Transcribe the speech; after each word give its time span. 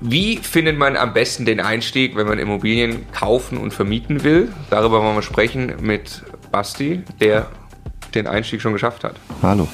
Wie 0.00 0.36
findet 0.36 0.78
man 0.78 0.96
am 0.96 1.14
besten 1.14 1.46
den 1.46 1.58
Einstieg, 1.58 2.16
wenn 2.16 2.26
man 2.26 2.38
Immobilien 2.38 3.10
kaufen 3.12 3.56
und 3.56 3.72
vermieten 3.72 4.24
will? 4.24 4.52
Darüber 4.68 5.02
wollen 5.02 5.14
wir 5.14 5.22
sprechen 5.22 5.74
mit 5.80 6.22
Basti, 6.52 7.02
der 7.20 7.48
den 8.14 8.26
Einstieg 8.26 8.60
schon 8.60 8.72
geschafft 8.72 9.04
hat. 9.04 9.16
Hallo. 9.42 9.66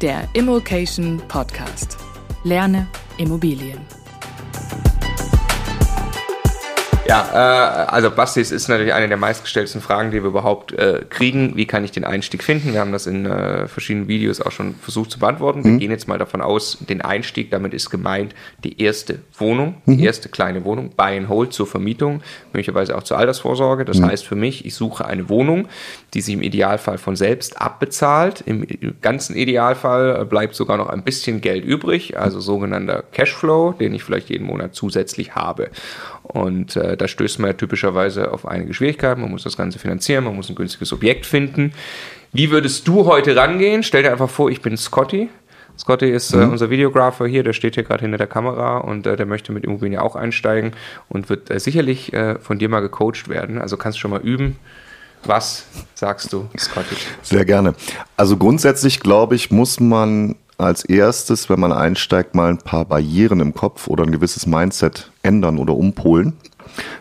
Der 0.00 0.28
Immokation 0.34 1.22
Podcast. 1.28 1.96
Lerne 2.42 2.88
Immobilien. 3.18 3.78
Ja, 7.04 7.30
äh, 7.32 7.90
also 7.90 8.10
Basti, 8.10 8.40
es 8.40 8.52
ist 8.52 8.68
natürlich 8.68 8.94
eine 8.94 9.08
der 9.08 9.16
meistgestellten 9.16 9.80
Fragen, 9.80 10.12
die 10.12 10.22
wir 10.22 10.28
überhaupt 10.28 10.72
äh, 10.72 11.04
kriegen. 11.08 11.56
Wie 11.56 11.66
kann 11.66 11.84
ich 11.84 11.90
den 11.90 12.04
Einstieg 12.04 12.44
finden? 12.44 12.72
Wir 12.72 12.80
haben 12.80 12.92
das 12.92 13.06
in 13.06 13.26
äh, 13.26 13.66
verschiedenen 13.66 14.06
Videos 14.06 14.40
auch 14.40 14.52
schon 14.52 14.76
versucht 14.76 15.10
zu 15.10 15.18
beantworten. 15.18 15.64
Wir 15.64 15.72
mhm. 15.72 15.78
gehen 15.80 15.90
jetzt 15.90 16.06
mal 16.06 16.18
davon 16.18 16.40
aus, 16.40 16.78
den 16.80 17.00
Einstieg, 17.00 17.50
damit 17.50 17.74
ist 17.74 17.90
gemeint 17.90 18.34
die 18.62 18.80
erste 18.80 19.18
Wohnung, 19.36 19.74
mhm. 19.84 19.98
die 19.98 20.04
erste 20.04 20.28
kleine 20.28 20.64
Wohnung, 20.64 20.90
Buy 20.96 21.18
and 21.18 21.28
Hold 21.28 21.52
zur 21.52 21.66
Vermietung, 21.66 22.22
möglicherweise 22.52 22.96
auch 22.96 23.02
zur 23.02 23.18
Altersvorsorge. 23.18 23.84
Das 23.84 23.98
mhm. 23.98 24.06
heißt 24.06 24.24
für 24.24 24.36
mich, 24.36 24.64
ich 24.64 24.76
suche 24.76 25.04
eine 25.04 25.28
Wohnung, 25.28 25.66
die 26.14 26.20
sich 26.20 26.34
im 26.34 26.42
Idealfall 26.42 26.98
von 26.98 27.16
selbst 27.16 27.60
abbezahlt. 27.60 28.42
Im 28.46 28.64
ganzen 29.00 29.34
Idealfall 29.34 30.24
bleibt 30.26 30.54
sogar 30.54 30.76
noch 30.76 30.88
ein 30.88 31.02
bisschen 31.02 31.40
Geld 31.40 31.64
übrig, 31.64 32.16
also 32.16 32.38
sogenannter 32.38 33.02
Cashflow, 33.10 33.72
den 33.72 33.92
ich 33.92 34.04
vielleicht 34.04 34.30
jeden 34.30 34.46
Monat 34.46 34.74
zusätzlich 34.74 35.34
habe. 35.34 35.70
Und 36.32 36.76
äh, 36.76 36.96
da 36.96 37.08
stößt 37.08 37.40
man 37.40 37.50
ja 37.50 37.52
typischerweise 37.54 38.32
auf 38.32 38.46
einige 38.46 38.72
Schwierigkeiten. 38.72 39.20
Man 39.20 39.30
muss 39.30 39.42
das 39.42 39.56
Ganze 39.56 39.78
finanzieren, 39.78 40.24
man 40.24 40.34
muss 40.34 40.48
ein 40.48 40.54
günstiges 40.54 40.92
Objekt 40.92 41.26
finden. 41.26 41.72
Wie 42.32 42.50
würdest 42.50 42.88
du 42.88 43.04
heute 43.04 43.36
rangehen? 43.36 43.82
Stell 43.82 44.02
dir 44.02 44.12
einfach 44.12 44.30
vor, 44.30 44.50
ich 44.50 44.62
bin 44.62 44.76
Scotty. 44.78 45.28
Scotty 45.78 46.10
ist 46.10 46.32
äh, 46.32 46.38
mhm. 46.38 46.52
unser 46.52 46.70
Videographer 46.70 47.26
hier, 47.26 47.42
der 47.42 47.52
steht 47.52 47.74
hier 47.74 47.84
gerade 47.84 48.02
hinter 48.02 48.18
der 48.18 48.26
Kamera 48.26 48.78
und 48.78 49.06
äh, 49.06 49.16
der 49.16 49.26
möchte 49.26 49.52
mit 49.52 49.64
Immobilien 49.64 50.00
auch 50.00 50.16
einsteigen 50.16 50.72
und 51.08 51.28
wird 51.28 51.50
äh, 51.50 51.60
sicherlich 51.60 52.12
äh, 52.12 52.38
von 52.38 52.58
dir 52.58 52.68
mal 52.68 52.80
gecoacht 52.80 53.28
werden. 53.28 53.58
Also 53.60 53.76
kannst 53.76 53.98
du 53.98 54.00
schon 54.00 54.10
mal 54.10 54.20
üben. 54.20 54.56
Was 55.24 55.66
sagst 55.94 56.32
du, 56.32 56.48
Scotty? 56.58 56.96
Sehr 57.22 57.44
gerne. 57.44 57.74
Also 58.16 58.36
grundsätzlich 58.36 59.00
glaube 59.00 59.34
ich, 59.34 59.50
muss 59.50 59.78
man 59.78 60.34
als 60.58 60.84
erstes, 60.84 61.48
wenn 61.50 61.60
man 61.60 61.72
einsteigt, 61.72 62.34
mal 62.34 62.50
ein 62.50 62.58
paar 62.58 62.84
Barrieren 62.84 63.40
im 63.40 63.54
Kopf 63.54 63.88
oder 63.88 64.04
ein 64.04 64.12
gewisses 64.12 64.46
Mindset 64.46 65.10
ändern 65.22 65.58
oder 65.58 65.74
umpolen. 65.74 66.34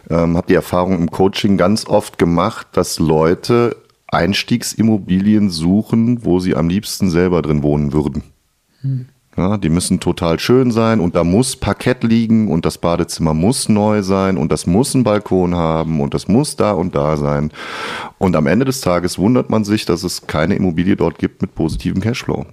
Ähm, 0.09 0.37
habe 0.37 0.47
die 0.47 0.55
Erfahrung 0.55 0.97
im 0.97 1.11
Coaching 1.11 1.57
ganz 1.57 1.87
oft 1.87 2.17
gemacht, 2.17 2.67
dass 2.73 2.99
Leute 2.99 3.77
Einstiegsimmobilien 4.07 5.49
suchen, 5.49 6.25
wo 6.25 6.39
sie 6.39 6.55
am 6.55 6.67
liebsten 6.67 7.09
selber 7.09 7.41
drin 7.41 7.63
wohnen 7.63 7.93
würden. 7.93 8.23
Hm. 8.81 9.07
Ja, 9.37 9.57
die 9.57 9.69
müssen 9.69 10.01
total 10.01 10.39
schön 10.39 10.71
sein 10.71 10.99
und 10.99 11.15
da 11.15 11.23
muss 11.23 11.55
Parkett 11.55 12.03
liegen 12.03 12.49
und 12.49 12.65
das 12.65 12.77
Badezimmer 12.77 13.33
muss 13.33 13.69
neu 13.69 14.03
sein 14.03 14.35
und 14.35 14.51
das 14.51 14.67
muss 14.67 14.93
einen 14.93 15.05
Balkon 15.05 15.55
haben 15.55 16.01
und 16.01 16.13
das 16.13 16.27
muss 16.27 16.57
da 16.57 16.73
und 16.73 16.95
da 16.95 17.15
sein. 17.15 17.51
Und 18.17 18.35
am 18.35 18.45
Ende 18.45 18.65
des 18.65 18.81
Tages 18.81 19.17
wundert 19.17 19.49
man 19.49 19.63
sich, 19.63 19.85
dass 19.85 20.03
es 20.03 20.27
keine 20.27 20.55
Immobilie 20.55 20.97
dort 20.97 21.17
gibt 21.17 21.41
mit 21.41 21.55
positivem 21.55 22.01
Cashflow. 22.01 22.45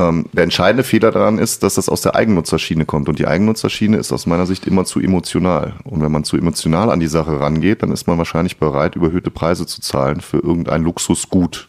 Ähm, 0.00 0.24
der 0.32 0.44
entscheidende 0.44 0.82
Fehler 0.82 1.10
daran 1.10 1.38
ist, 1.38 1.62
dass 1.62 1.74
das 1.74 1.90
aus 1.90 2.00
der 2.00 2.14
Eigennutzerschiene 2.14 2.86
kommt. 2.86 3.08
Und 3.08 3.18
die 3.18 3.26
Eigennutzerschiene 3.26 3.98
ist 3.98 4.12
aus 4.12 4.26
meiner 4.26 4.46
Sicht 4.46 4.66
immer 4.66 4.86
zu 4.86 4.98
emotional. 4.98 5.74
Und 5.84 6.00
wenn 6.00 6.10
man 6.10 6.24
zu 6.24 6.38
emotional 6.38 6.90
an 6.90 7.00
die 7.00 7.06
Sache 7.06 7.38
rangeht, 7.38 7.82
dann 7.82 7.92
ist 7.92 8.06
man 8.06 8.16
wahrscheinlich 8.16 8.56
bereit, 8.56 8.96
überhöhte 8.96 9.30
Preise 9.30 9.66
zu 9.66 9.82
zahlen 9.82 10.22
für 10.22 10.38
irgendein 10.38 10.82
Luxusgut 10.82 11.68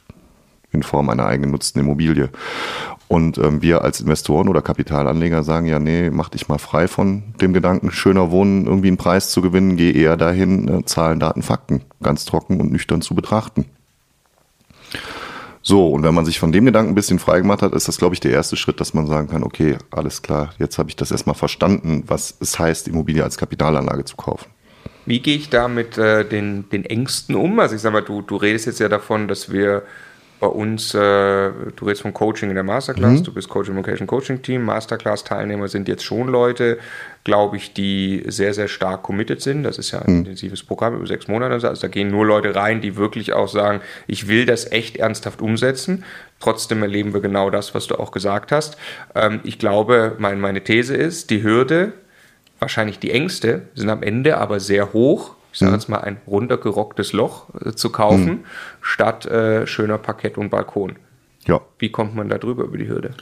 in 0.72 0.84
Form 0.84 1.10
einer 1.10 1.26
eigengenutzten 1.26 1.82
Immobilie. 1.82 2.30
Und 3.10 3.38
ähm, 3.38 3.62
wir 3.62 3.82
als 3.82 4.00
Investoren 4.00 4.48
oder 4.48 4.62
Kapitalanleger 4.62 5.44
sagen 5.44 5.66
ja, 5.66 5.80
nee, 5.80 6.10
mach 6.10 6.30
dich 6.30 6.48
mal 6.48 6.60
frei 6.60 6.88
von 6.88 7.24
dem 7.42 7.52
Gedanken, 7.52 7.92
schöner 7.92 8.32
Wohnen, 8.32 8.66
irgendwie 8.66 8.88
einen 8.88 8.96
Preis 8.96 9.32
zu 9.32 9.42
gewinnen, 9.42 9.76
geh 9.76 9.92
eher 9.92 10.16
dahin, 10.16 10.70
äh, 10.70 10.86
Zahlen, 10.86 11.20
Daten, 11.20 11.42
Fakten 11.42 11.82
ganz 12.02 12.24
trocken 12.24 12.62
und 12.62 12.72
nüchtern 12.72 13.02
zu 13.02 13.14
betrachten. 13.14 13.66
So, 15.64 15.90
und 15.90 16.04
wenn 16.04 16.16
man 16.16 16.26
sich 16.26 16.40
von 16.40 16.52
dem 16.52 16.66
Gedanken 16.66 16.92
ein 16.92 16.96
bisschen 16.96 17.20
freigemacht 17.20 17.62
hat, 17.62 17.74
ist 17.74 17.88
das, 17.88 17.98
glaube 17.98 18.16
ich, 18.16 18.20
der 18.20 18.32
erste 18.32 18.56
Schritt, 18.56 18.80
dass 18.80 18.94
man 18.94 19.06
sagen 19.06 19.28
kann, 19.28 19.44
okay, 19.44 19.78
alles 19.92 20.22
klar, 20.24 20.54
jetzt 20.58 20.80
habe 20.80 20.90
ich 20.90 20.96
das 20.96 21.12
erstmal 21.12 21.36
verstanden, 21.36 22.04
was 22.08 22.36
es 22.40 22.58
heißt, 22.58 22.88
Immobilie 22.88 23.24
als 23.24 23.38
Kapitalanlage 23.38 24.06
zu 24.06 24.16
kaufen. 24.16 24.50
Wie 25.06 25.20
gehe 25.20 25.36
ich 25.36 25.50
da 25.50 25.68
mit 25.68 25.98
äh, 25.98 26.28
den, 26.28 26.70
den 26.70 26.86
Ängsten 26.86 27.36
um? 27.36 27.60
Also 27.60 27.76
ich 27.76 27.82
sage 27.82 27.94
mal, 27.94 28.02
du, 28.02 28.22
du 28.22 28.36
redest 28.36 28.66
jetzt 28.66 28.80
ja 28.80 28.90
davon, 28.90 29.28
dass 29.28 29.52
wir 29.52 29.84
bei 30.42 30.48
uns, 30.48 30.96
äh, 30.96 30.98
du 30.98 31.86
redest 31.86 32.02
vom 32.02 32.16
Coaching 32.16 32.50
in 32.50 32.56
der 32.56 32.64
Masterclass, 32.64 33.20
mhm. 33.20 33.24
du 33.26 33.32
bist 33.32 33.48
Coach 33.48 33.70
im 33.70 33.76
Location 33.76 34.08
Coaching 34.08 34.42
Team, 34.42 34.64
Masterclass-Teilnehmer 34.66 35.68
sind 35.68 35.88
jetzt 35.88 36.04
schon 36.04 36.28
Leute, 36.30 36.80
glaube 37.24 37.58
ich, 37.58 37.74
die 37.74 38.24
sehr, 38.26 38.56
sehr 38.56 38.68
stark 38.68 39.04
committed 39.04 39.40
sind. 39.40 39.62
Das 39.62 39.78
ist 39.78 39.92
ja 39.92 40.00
ein 40.00 40.12
mhm. 40.12 40.20
intensives 40.22 40.64
Programm 40.64 40.96
über 40.96 41.06
sechs 41.06 41.28
Monate. 41.28 41.54
Also 41.54 41.80
da 41.80 41.88
gehen 41.88 42.10
nur 42.10 42.26
Leute 42.26 42.56
rein, 42.56 42.82
die 42.82 42.96
wirklich 42.96 43.34
auch 43.34 43.48
sagen, 43.48 43.82
ich 44.08 44.28
will 44.28 44.48
das 44.48 44.72
echt 44.72 44.98
ernsthaft 44.98 45.44
umsetzen. 45.44 46.04
Trotzdem 46.40 46.82
erleben 46.82 47.14
wir 47.14 47.22
genau 47.22 47.52
das, 47.52 47.76
was 47.76 47.86
du 47.86 48.00
auch 48.00 48.12
gesagt 48.12 48.52
hast. 48.52 48.78
Ähm, 49.14 49.42
ich 49.44 49.60
glaube, 49.60 50.16
mein, 50.18 50.42
meine 50.42 50.64
These 50.64 50.96
ist, 50.96 51.30
die 51.30 51.44
Hürde, 51.44 51.94
wahrscheinlich 52.58 52.98
die 52.98 53.12
Ängste, 53.12 53.62
sind 53.76 53.92
am 53.92 54.02
Ende 54.02 54.40
aber 54.40 54.60
sehr 54.60 54.92
hoch 54.92 55.36
ich 55.52 55.60
sage 55.60 55.72
mhm. 55.72 55.78
jetzt 55.78 55.90
mal, 55.90 56.00
ein 56.00 56.18
runtergerocktes 56.28 57.14
Loch 57.14 57.48
äh, 57.64 57.74
zu 57.74 57.92
kaufen, 57.92 58.26
mhm. 58.26 58.44
statt 58.82 59.26
äh, 59.26 59.68
schöner 59.68 59.98
Parkett 59.98 60.38
und 60.38 60.50
Balkon. 60.50 60.98
Ja. 61.46 61.62
Wie 61.80 61.92
kommt 61.92 62.16
man 62.16 62.30
da 62.30 62.38
drüber 62.38 62.64
über 62.64 62.78
die 62.78 62.88
Hürde? 62.88 63.16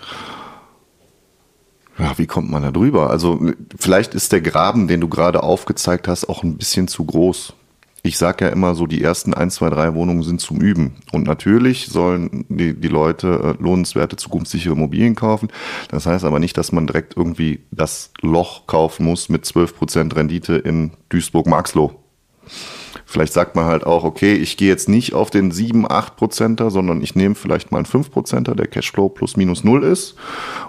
Ja, 1.98 2.18
wie 2.18 2.28
kommt 2.28 2.50
man 2.50 2.64
da 2.64 2.72
drüber? 2.72 3.10
Also 3.10 3.40
vielleicht 3.78 4.16
ist 4.16 4.32
der 4.32 4.42
Graben, 4.42 4.88
den 4.88 5.02
du 5.02 5.10
gerade 5.10 5.44
aufgezeigt 5.44 6.08
hast, 6.08 6.30
auch 6.30 6.44
ein 6.44 6.58
bisschen 6.58 6.88
zu 6.88 7.04
groß. 7.04 7.54
Ich 8.02 8.18
sage 8.18 8.46
ja 8.46 8.52
immer 8.52 8.76
so, 8.76 8.88
die 8.88 9.04
ersten 9.04 9.34
ein, 9.34 9.52
zwei, 9.52 9.70
drei 9.70 9.94
Wohnungen 9.94 10.24
sind 10.24 10.40
zum 10.40 10.62
Üben. 10.62 10.96
Und 11.12 11.28
natürlich 11.28 11.88
sollen 11.88 12.46
die, 12.48 12.74
die 12.74 12.88
Leute 12.88 13.58
äh, 13.60 13.62
lohnenswerte, 13.62 14.16
zukunftssichere 14.16 14.74
Immobilien 14.74 15.16
kaufen. 15.16 15.50
Das 15.90 16.06
heißt 16.06 16.24
aber 16.24 16.40
nicht, 16.40 16.58
dass 16.58 16.72
man 16.72 16.88
direkt 16.88 17.18
irgendwie 17.18 17.66
das 17.72 18.12
Loch 18.22 18.68
kaufen 18.68 19.06
muss 19.06 19.28
mit 19.28 19.44
12% 19.44 20.16
Rendite 20.16 20.56
in 20.56 20.92
Duisburg-Marxloh. 21.10 21.94
Vielleicht 23.06 23.34
sagt 23.34 23.56
man 23.56 23.66
halt 23.66 23.86
auch, 23.86 24.04
okay, 24.04 24.36
ich 24.36 24.58
gehe 24.58 24.68
jetzt 24.68 24.88
nicht 24.88 25.14
auf 25.14 25.30
den 25.30 25.52
7, 25.52 25.90
8 25.90 26.16
Prozenter, 26.16 26.70
sondern 26.70 27.02
ich 27.02 27.16
nehme 27.16 27.36
vielleicht 27.36 27.72
mal 27.72 27.80
einen 27.80 27.86
5 27.86 28.12
Prozenter, 28.12 28.56
der 28.56 28.68
Cashflow 28.68 29.10
plus 29.10 29.36
minus 29.36 29.64
null 29.64 29.84
ist 29.84 30.16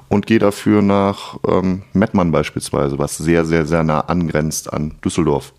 und 0.08 0.26
gehe 0.26 0.38
dafür 0.38 0.82
nach 0.82 1.38
ähm, 1.46 1.82
Mettmann 1.92 2.32
beispielsweise, 2.32 2.98
was 2.98 3.18
sehr, 3.18 3.44
sehr, 3.44 3.66
sehr 3.66 3.84
nah 3.84 4.00
angrenzt 4.00 4.72
an 4.72 4.94
Düsseldorf 5.04 5.52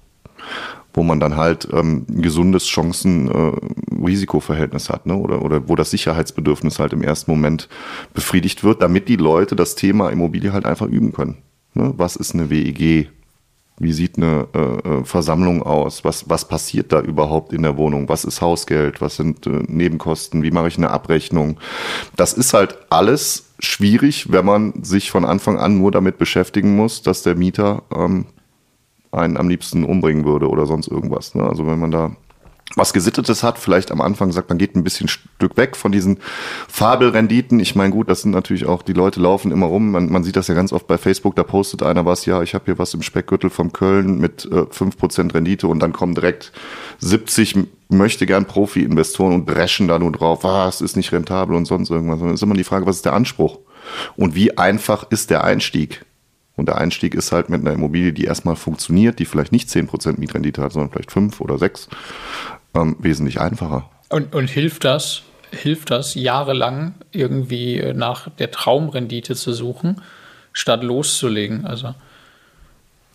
wo 0.94 1.04
man 1.04 1.20
dann 1.20 1.36
halt 1.38 1.68
ähm, 1.72 2.06
ein 2.10 2.22
gesundes 2.22 2.66
Chancen-Risikoverhältnis 2.66 4.90
äh, 4.90 4.94
hat, 4.94 5.06
ne? 5.06 5.16
oder, 5.16 5.42
oder 5.42 5.70
wo 5.70 5.76
das 5.76 5.92
Sicherheitsbedürfnis 5.92 6.80
halt 6.80 6.92
im 6.94 7.02
ersten 7.02 7.32
Moment 7.32 7.70
befriedigt 8.14 8.64
wird, 8.64 8.82
damit 8.82 9.08
die 9.08 9.16
Leute 9.16 9.56
das 9.56 9.76
Thema 9.76 10.10
Immobilie 10.10 10.52
halt 10.54 10.66
einfach 10.66 10.88
üben 10.88 11.14
können. 11.14 11.38
Ne? 11.74 11.94
Was 11.96 12.18
ist 12.18 12.34
eine 12.34 12.50
WEG? 12.50 13.10
Wie 13.80 13.94
sieht 13.94 14.18
eine 14.18 14.48
äh, 14.54 14.60
äh, 14.60 15.04
Versammlung 15.04 15.64
aus? 15.64 16.04
Was, 16.04 16.30
was 16.30 16.48
passiert 16.48 16.92
da 16.92 17.02
überhaupt 17.02 17.52
in 17.52 17.64
der 17.64 17.78
Wohnung? 17.78 18.10
Was 18.10 18.26
ist 18.26 18.42
Hausgeld? 18.42 19.02
Was 19.02 19.16
sind 19.16 19.48
äh, 19.48 19.64
Nebenkosten? 19.68 20.44
Wie 20.44 20.52
mache 20.52 20.68
ich 20.68 20.78
eine 20.78 20.92
Abrechnung? 20.92 21.60
Das 22.16 22.34
ist 22.34 22.54
halt 22.54 22.78
alles 22.90 23.54
schwierig, 23.60 24.32
wenn 24.32 24.46
man 24.46 24.84
sich 24.84 25.10
von 25.10 25.26
Anfang 25.26 25.58
an 25.58 25.78
nur 25.78 25.92
damit 25.92 26.18
beschäftigen 26.20 26.76
muss, 26.76 27.02
dass 27.02 27.24
der 27.24 27.36
Mieter 27.36 27.84
ähm, 27.96 28.26
einen 29.12 29.38
am 29.38 29.50
liebsten 29.50 29.84
umbringen 29.84 30.26
würde 30.26 30.48
oder 30.48 30.66
sonst 30.66 30.88
irgendwas. 30.88 31.34
Ne? 31.36 31.44
Also 31.44 31.66
wenn 31.66 31.80
man 31.80 31.92
da 31.92 32.16
was 32.76 32.94
Gesittetes 32.94 33.44
hat, 33.44 33.60
vielleicht 33.60 33.92
am 33.92 34.02
Anfang 34.02 34.32
sagt, 34.32 34.50
man 34.50 34.58
geht 34.58 34.76
ein 34.76 34.84
bisschen 34.84 35.08
Stück 35.08 35.58
weg 35.58 35.76
von 35.76 35.92
diesen 35.92 36.20
Fabelrenditen. 36.68 37.60
Ich 37.60 37.76
meine, 37.76 37.92
gut, 37.92 38.10
das 38.10 38.22
sind 38.22 38.32
natürlich 38.32 38.66
auch, 38.66 38.82
die 38.82 38.94
Leute 38.94 39.20
laufen 39.20 39.52
immer 39.52 39.66
rum. 39.66 39.92
Man, 39.92 40.12
man 40.12 40.24
sieht 40.24 40.36
das 40.36 40.48
ja 40.48 40.56
ganz 40.56 40.72
oft 40.72 40.88
bei 40.88 40.98
Facebook, 40.98 41.36
da 41.36 41.44
postet 41.44 41.84
einer 41.84 42.06
was, 42.06 42.26
ja, 42.26 42.42
ich 42.42 42.54
habe 42.54 42.66
hier 42.66 42.80
was 42.80 42.94
im 42.94 43.02
Speckgürtel 43.02 43.50
von 43.50 43.74
Köln 43.74 44.20
mit 44.20 44.46
äh, 44.46 44.62
5% 44.66 45.34
Rendite 45.34 45.68
und 45.68 45.80
dann 45.80 45.94
kommen 45.94 46.16
direkt 46.16 46.52
70 47.00 47.68
möchte 47.90 48.26
gern 48.26 48.46
Profi-Investoren 48.46 49.34
und 49.34 49.46
brechen 49.46 49.88
da 49.88 50.00
nur 50.00 50.12
drauf, 50.12 50.44
was 50.44 50.82
ist 50.82 50.96
nicht 50.96 51.12
rentabel 51.12 51.56
und 51.56 51.66
sonst 51.66 51.90
irgendwas. 51.90 52.20
Dann 52.20 52.34
ist 52.34 52.44
immer 52.44 52.56
die 52.56 52.64
Frage, 52.64 52.86
was 52.86 52.98
ist 52.98 53.06
der 53.06 53.14
Anspruch? 53.14 53.60
Und 54.16 54.36
wie 54.36 54.58
einfach 54.58 55.06
ist 55.10 55.30
der 55.30 55.44
Einstieg? 55.44 56.06
Und 56.56 56.68
der 56.68 56.78
Einstieg 56.78 57.16
ist 57.16 57.32
halt 57.32 57.50
mit 57.50 57.62
einer 57.62 57.74
Immobilie, 57.74 58.14
die 58.14 58.26
erstmal 58.26 58.56
funktioniert, 58.56 59.20
die 59.20 59.26
vielleicht 59.26 59.52
nicht 59.52 59.70
10% 59.70 60.20
Mietrendite 60.20 60.62
hat, 60.62 60.74
sondern 60.74 60.92
vielleicht 60.92 61.12
5 61.12 61.42
oder 61.42 61.58
6, 61.58 61.90
ähm, 62.74 62.96
wesentlich 63.00 63.40
einfacher. 63.40 63.90
Und, 64.10 64.36
und 64.36 64.50
hilft 64.50 64.84
das, 64.84 65.24
hilft 65.52 65.92
das, 65.92 66.16
jahrelang 66.16 66.96
irgendwie 67.12 67.94
nach 67.94 68.30
der 68.30 68.52
Traumrendite 68.52 69.36
zu 69.36 69.54
suchen, 69.54 70.02
statt 70.54 70.84
loszulegen? 70.84 71.66
Also 71.66 71.94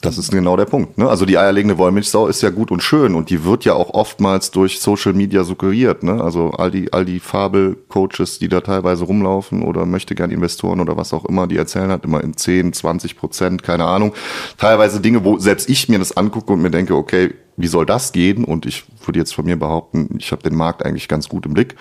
Das 0.00 0.19
ist 0.19 0.31
genau 0.31 0.56
der 0.56 0.67
Punkt. 0.67 0.99
Ne? 0.99 1.08
Also 1.08 1.26
die 1.26 1.37
eierlegende 1.37 1.79
Wollmilchsau 1.79 2.29
ist 2.29 2.43
ja 2.43 2.50
gut 2.50 2.70
und 2.70 2.82
schön 2.82 3.14
und 3.14 3.29
die 3.29 3.44
wird 3.44 3.64
ja 3.64 3.75
auch 3.75 3.93
oftmals 3.94 4.50
durch 4.50 4.81
Social 4.81 5.12
Media 5.12 5.44
suggeriert. 5.44 6.03
Ne? 6.03 6.23
Also 6.23 6.50
all 6.50 6.70
die, 6.70 6.93
all 6.93 7.05
die 7.05 7.20
Fabel-Coaches, 7.20 8.38
die 8.38 8.49
da 8.49 8.61
teilweise 8.61 9.05
rumlaufen 9.05 9.62
oder 9.62 9.85
möchte 9.85 10.14
gern 10.14 10.31
Investoren 10.31 10.81
oder 10.81 10.97
was 10.97 11.12
auch 11.12 11.25
immer, 11.25 11.47
die 11.47 11.56
erzählen 11.56 11.91
halt 11.91 12.05
immer 12.05 12.23
in 12.23 12.37
10, 12.37 12.73
20 12.73 13.17
Prozent, 13.17 13.62
keine 13.62 13.85
Ahnung. 13.85 14.14
Teilweise 14.58 15.00
Dinge, 15.00 15.25
wo 15.25 15.38
selbst 15.38 15.69
ich 15.69 15.88
mir 15.88 15.99
das 15.99 16.17
angucke 16.17 16.53
und 16.53 16.62
mir 16.62 16.70
denke, 16.70 16.94
okay, 16.94 17.35
wie 17.56 17.67
soll 17.67 17.87
das 17.87 18.12
gehen? 18.12 18.44
Und 18.44 18.67
ich 18.67 18.85
würde 19.05 19.19
jetzt 19.19 19.35
von 19.35 19.44
mir 19.44 19.58
behaupten, 19.58 20.17
ich 20.19 20.32
habe 20.32 20.43
den 20.43 20.55
Markt 20.55 20.85
eigentlich 20.85 21.08
ganz 21.08 21.29
gut 21.29 21.47
im 21.47 21.55
Blick. 21.55 21.76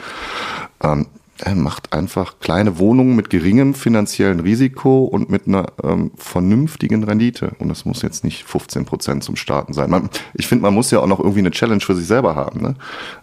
Ähm, 0.83 1.07
er 1.39 1.55
macht 1.55 1.91
einfach 1.91 2.39
kleine 2.39 2.79
Wohnungen 2.79 3.15
mit 3.15 3.29
geringem 3.29 3.73
finanziellen 3.73 4.39
Risiko 4.39 5.03
und 5.03 5.29
mit 5.29 5.47
einer 5.47 5.65
ähm, 5.83 6.11
vernünftigen 6.15 7.03
Rendite. 7.03 7.51
Und 7.59 7.67
das 7.67 7.83
muss 7.83 8.01
jetzt 8.01 8.23
nicht 8.23 8.45
15 8.45 8.85
Prozent 8.85 9.23
zum 9.23 9.35
Starten 9.35 9.73
sein. 9.73 9.89
Man, 9.89 10.09
ich 10.33 10.47
finde, 10.47 10.61
man 10.61 10.73
muss 10.73 10.91
ja 10.91 10.99
auch 10.99 11.07
noch 11.07 11.19
irgendwie 11.19 11.39
eine 11.39 11.51
Challenge 11.51 11.81
für 11.81 11.95
sich 11.95 12.07
selber 12.07 12.35
haben. 12.35 12.61
Ne? 12.61 12.75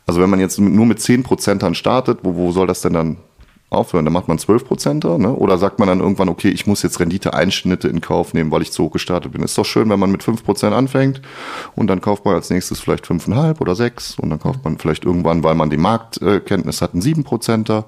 Also 0.06 0.20
wenn 0.20 0.28
man 0.28 0.40
jetzt 0.40 0.58
nur 0.58 0.84
mit 0.84 1.00
10 1.00 1.22
Prozent 1.22 1.62
dann 1.62 1.74
startet, 1.74 2.18
wo, 2.22 2.34
wo 2.34 2.52
soll 2.52 2.66
das 2.66 2.82
denn 2.82 2.92
dann 2.92 3.16
aufhören. 3.72 4.04
Dann 4.04 4.12
macht 4.12 4.28
man 4.28 4.38
12 4.38 4.64
Prozenter, 4.64 5.18
ne? 5.18 5.34
Oder 5.34 5.58
sagt 5.58 5.78
man 5.78 5.88
dann 5.88 6.00
irgendwann, 6.00 6.28
okay, 6.28 6.48
ich 6.48 6.66
muss 6.66 6.82
jetzt 6.82 7.00
Rendite-Einschnitte 7.00 7.88
in 7.88 8.00
Kauf 8.00 8.34
nehmen, 8.34 8.50
weil 8.50 8.62
ich 8.62 8.72
zu 8.72 8.84
hoch 8.84 8.92
gestartet 8.92 9.32
bin. 9.32 9.42
Ist 9.42 9.58
doch 9.58 9.64
schön, 9.64 9.88
wenn 9.90 9.98
man 9.98 10.10
mit 10.10 10.22
5 10.22 10.44
Prozent 10.44 10.74
anfängt 10.74 11.20
und 11.74 11.88
dann 11.88 12.00
kauft 12.00 12.24
man 12.24 12.34
als 12.34 12.50
nächstes 12.50 12.80
vielleicht 12.80 13.06
5,5 13.06 13.60
oder 13.60 13.74
6 13.74 14.18
und 14.18 14.30
dann 14.30 14.38
kauft 14.38 14.64
man 14.64 14.78
vielleicht 14.78 15.04
irgendwann, 15.04 15.42
weil 15.42 15.54
man 15.54 15.70
die 15.70 15.76
Marktkenntnis 15.76 16.82
hat, 16.82 16.92
einen 16.92 17.02
7 17.02 17.24
Prozenter. 17.24 17.86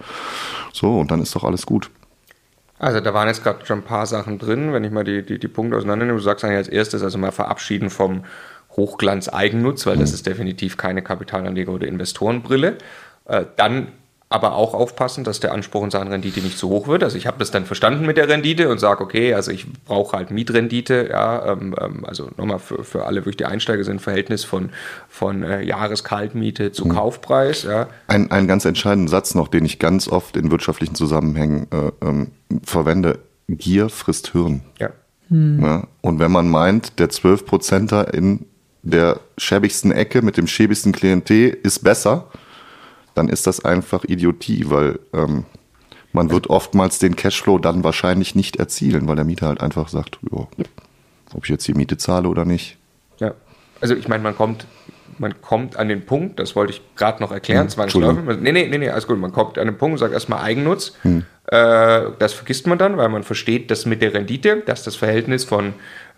So, 0.72 0.98
und 0.98 1.10
dann 1.10 1.20
ist 1.20 1.34
doch 1.34 1.44
alles 1.44 1.66
gut. 1.66 1.90
Also 2.78 3.00
da 3.00 3.14
waren 3.14 3.28
jetzt 3.28 3.42
gerade 3.42 3.64
schon 3.64 3.78
ein 3.78 3.84
paar 3.84 4.06
Sachen 4.06 4.38
drin, 4.38 4.72
wenn 4.72 4.84
ich 4.84 4.90
mal 4.90 5.04
die, 5.04 5.24
die, 5.24 5.38
die 5.38 5.48
Punkte 5.48 5.76
auseinandernehme. 5.76 6.18
Du 6.18 6.24
sagst 6.24 6.44
eigentlich 6.44 6.58
als 6.58 6.68
erstes 6.68 7.02
also 7.02 7.18
mal 7.18 7.32
verabschieden 7.32 7.88
vom 7.88 8.24
Hochglanz-Eigennutz, 8.76 9.86
weil 9.86 9.96
das 9.96 10.10
mhm. 10.10 10.14
ist 10.14 10.26
definitiv 10.26 10.76
keine 10.76 11.00
Kapitalanleger- 11.00 11.70
oder 11.70 11.86
Investorenbrille. 11.86 12.78
Äh, 13.26 13.44
dann 13.56 13.88
aber 14.34 14.56
auch 14.56 14.74
aufpassen, 14.74 15.22
dass 15.22 15.38
der 15.38 15.52
Anspruch 15.52 15.84
in 15.84 15.92
Sachen 15.92 16.08
Rendite 16.08 16.40
nicht 16.40 16.58
zu 16.58 16.68
hoch 16.68 16.88
wird. 16.88 17.04
Also 17.04 17.16
ich 17.16 17.28
habe 17.28 17.38
das 17.38 17.52
dann 17.52 17.66
verstanden 17.66 18.04
mit 18.04 18.16
der 18.16 18.28
Rendite 18.28 18.68
und 18.68 18.80
sage, 18.80 19.00
okay, 19.04 19.32
also 19.32 19.52
ich 19.52 19.64
brauche 19.84 20.16
halt 20.16 20.32
Mietrendite, 20.32 21.06
ja, 21.08 21.52
ähm, 21.52 21.72
ähm, 21.80 22.04
also 22.04 22.28
nochmal 22.36 22.58
für, 22.58 22.82
für 22.82 23.06
alle 23.06 23.20
wirklich 23.20 23.36
die 23.36 23.44
Einsteiger 23.44 23.84
sind 23.84 24.02
Verhältnis 24.02 24.42
von, 24.42 24.70
von 25.08 25.44
äh, 25.44 25.62
Jahreskaltmiete 25.62 26.72
zu 26.72 26.86
mhm. 26.86 26.94
Kaufpreis. 26.94 27.62
Ja. 27.62 27.86
Ein, 28.08 28.32
ein 28.32 28.48
ganz 28.48 28.64
entscheidender 28.64 29.08
Satz 29.08 29.36
noch, 29.36 29.46
den 29.46 29.64
ich 29.64 29.78
ganz 29.78 30.08
oft 30.08 30.36
in 30.36 30.50
wirtschaftlichen 30.50 30.96
Zusammenhängen 30.96 31.68
äh, 31.70 32.04
ähm, 32.04 32.32
verwende, 32.64 33.20
Gier 33.46 33.88
frisst 33.88 34.32
Hirn. 34.32 34.62
Ja. 34.80 34.90
Mhm. 35.28 35.62
ja. 35.62 35.86
Und 36.00 36.18
wenn 36.18 36.32
man 36.32 36.50
meint, 36.50 36.98
der 36.98 37.08
12%er 37.08 38.12
in 38.12 38.46
der 38.82 39.20
schäbigsten 39.38 39.92
Ecke 39.92 40.22
mit 40.22 40.36
dem 40.36 40.48
schäbigsten 40.48 40.90
Klientel 40.90 41.56
ist 41.62 41.84
besser, 41.84 42.26
dann 43.14 43.28
ist 43.28 43.46
das 43.46 43.64
einfach 43.64 44.04
Idiotie, 44.04 44.64
weil 44.68 44.98
ähm, 45.12 45.44
man 46.12 46.30
wird 46.30 46.48
oftmals 46.48 46.98
den 46.98 47.16
Cashflow 47.16 47.58
dann 47.58 47.84
wahrscheinlich 47.84 48.34
nicht 48.34 48.56
erzielen, 48.56 49.08
weil 49.08 49.16
der 49.16 49.24
Mieter 49.24 49.48
halt 49.48 49.60
einfach 49.60 49.88
sagt, 49.88 50.18
jo, 50.30 50.48
ob 51.34 51.44
ich 51.44 51.50
jetzt 51.50 51.66
die 51.66 51.74
Miete 51.74 51.96
zahle 51.96 52.28
oder 52.28 52.44
nicht. 52.44 52.78
Ja, 53.18 53.34
also 53.80 53.94
ich 53.94 54.08
meine, 54.08 54.22
man 54.22 54.36
kommt, 54.36 54.66
man 55.18 55.40
kommt 55.42 55.76
an 55.76 55.88
den 55.88 56.06
Punkt, 56.06 56.38
das 56.38 56.54
wollte 56.54 56.72
ich 56.72 56.82
gerade 56.96 57.22
noch 57.22 57.32
erklären, 57.32 57.64
hm, 57.64 57.70
zwangsläufig. 57.70 58.40
Nee, 58.40 58.52
nee, 58.52 58.68
nee, 58.68 58.78
nee, 58.78 58.88
alles 58.88 59.06
gut, 59.06 59.18
man 59.18 59.32
kommt 59.32 59.58
an 59.58 59.66
den 59.66 59.76
Punkt 59.76 59.94
und 59.94 59.98
sagt 59.98 60.12
erstmal 60.12 60.40
Eigennutz. 60.42 60.94
Hm. 61.02 61.24
Äh, 61.46 62.02
das 62.18 62.32
vergisst 62.32 62.66
man 62.66 62.78
dann, 62.78 62.96
weil 62.96 63.08
man 63.08 63.22
versteht, 63.22 63.70
dass 63.70 63.84
mit 63.84 64.00
der 64.00 64.14
Rendite, 64.14 64.62
dass 64.64 64.84
das 64.84 64.96
Verhältnis 64.96 65.44
von 65.44 65.74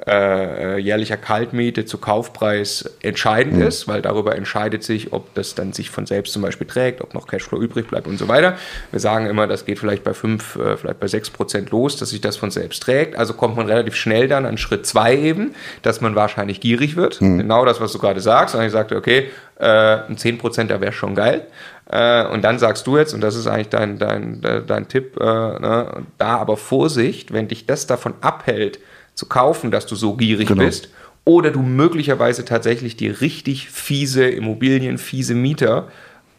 äh, 0.06 0.79
jährlicher 0.79 1.17
Kaltmiete 1.17 1.85
zu 1.85 1.99
Kaufpreis 1.99 2.97
entscheidend 3.03 3.56
mhm. 3.56 3.67
ist, 3.67 3.88
weil 3.88 4.03
darüber 4.03 4.37
entscheidet 4.37 4.85
sich, 4.85 5.12
ob 5.12 5.35
das 5.35 5.56
dann 5.56 5.73
sich 5.73 5.91
von 5.91 6.06
selbst 6.06 6.32
zum 6.32 6.43
Beispiel 6.43 6.67
trägt, 6.67 7.00
ob 7.00 7.12
noch 7.12 7.26
Cashflow 7.26 7.61
übrig 7.61 7.88
bleibt 7.88 8.06
und 8.06 8.17
so 8.17 8.29
weiter. 8.29 8.56
Wir 8.93 9.00
sagen 9.00 9.26
immer, 9.26 9.49
das 9.49 9.64
geht 9.64 9.81
vielleicht 9.81 10.05
bei 10.05 10.14
5, 10.14 10.56
äh, 10.56 10.76
vielleicht 10.76 11.00
bei 11.00 11.08
6 11.08 11.31
Prozent 11.31 11.70
los, 11.70 11.97
dass 11.97 12.11
sich 12.11 12.20
das 12.20 12.37
von 12.37 12.53
selbst 12.53 12.82
trägt. 12.85 13.17
Also 13.17 13.35
kommt 13.35 13.56
man 13.56 13.67
relativ 13.67 13.97
schnell 13.97 14.29
dann 14.29 14.47
an 14.47 14.58
Schritt 14.58 14.87
2 14.87 15.17
eben, 15.17 15.55
dass 15.82 16.00
man 16.00 16.14
wahrscheinlich 16.14 16.61
gierig 16.61 16.94
wird. 16.94 17.20
Mhm. 17.20 17.38
Genau 17.38 17.64
das, 17.64 17.81
was 17.81 17.93
du 17.93 17.99
gerade 17.99 18.20
sagst. 18.20 18.55
Und 18.55 18.62
ich 18.62 18.73
sagte, 18.73 18.97
okay, 18.97 19.31
äh, 19.58 19.67
ein 19.67 20.17
10 20.17 20.38
Prozent, 20.38 20.70
da 20.70 20.81
wäre 20.81 20.93
schon 20.93 21.17
geil. 21.17 21.47
Äh, 21.91 22.26
und 22.26 22.43
dann 22.43 22.61
sagst 22.61 22.87
du 22.87 22.97
jetzt, 22.97 23.12
und 23.12 23.23
das 23.23 23.35
ist 23.35 23.49
eigentlich 23.49 23.70
dein, 23.70 23.99
dein, 23.99 24.41
dein 24.41 24.88
Tipp, 24.88 25.17
äh, 25.20 25.25
ne, 25.25 26.05
da 26.19 26.37
aber 26.38 26.56
Vorsicht, 26.56 27.32
wenn 27.32 27.49
dich 27.49 27.67
das 27.67 27.88
davon 27.88 28.14
abhält, 28.20 28.79
zu 29.16 29.26
kaufen, 29.26 29.72
dass 29.72 29.86
du 29.86 29.96
so 29.96 30.14
gierig 30.14 30.46
genau. 30.46 30.62
bist. 30.62 30.90
Oder 31.24 31.50
du 31.50 31.60
möglicherweise 31.60 32.44
tatsächlich 32.44 32.96
die 32.96 33.08
richtig 33.08 33.68
fiese 33.68 34.28
Immobilien, 34.28 34.98
fiese 34.98 35.34
Mieter 35.34 35.88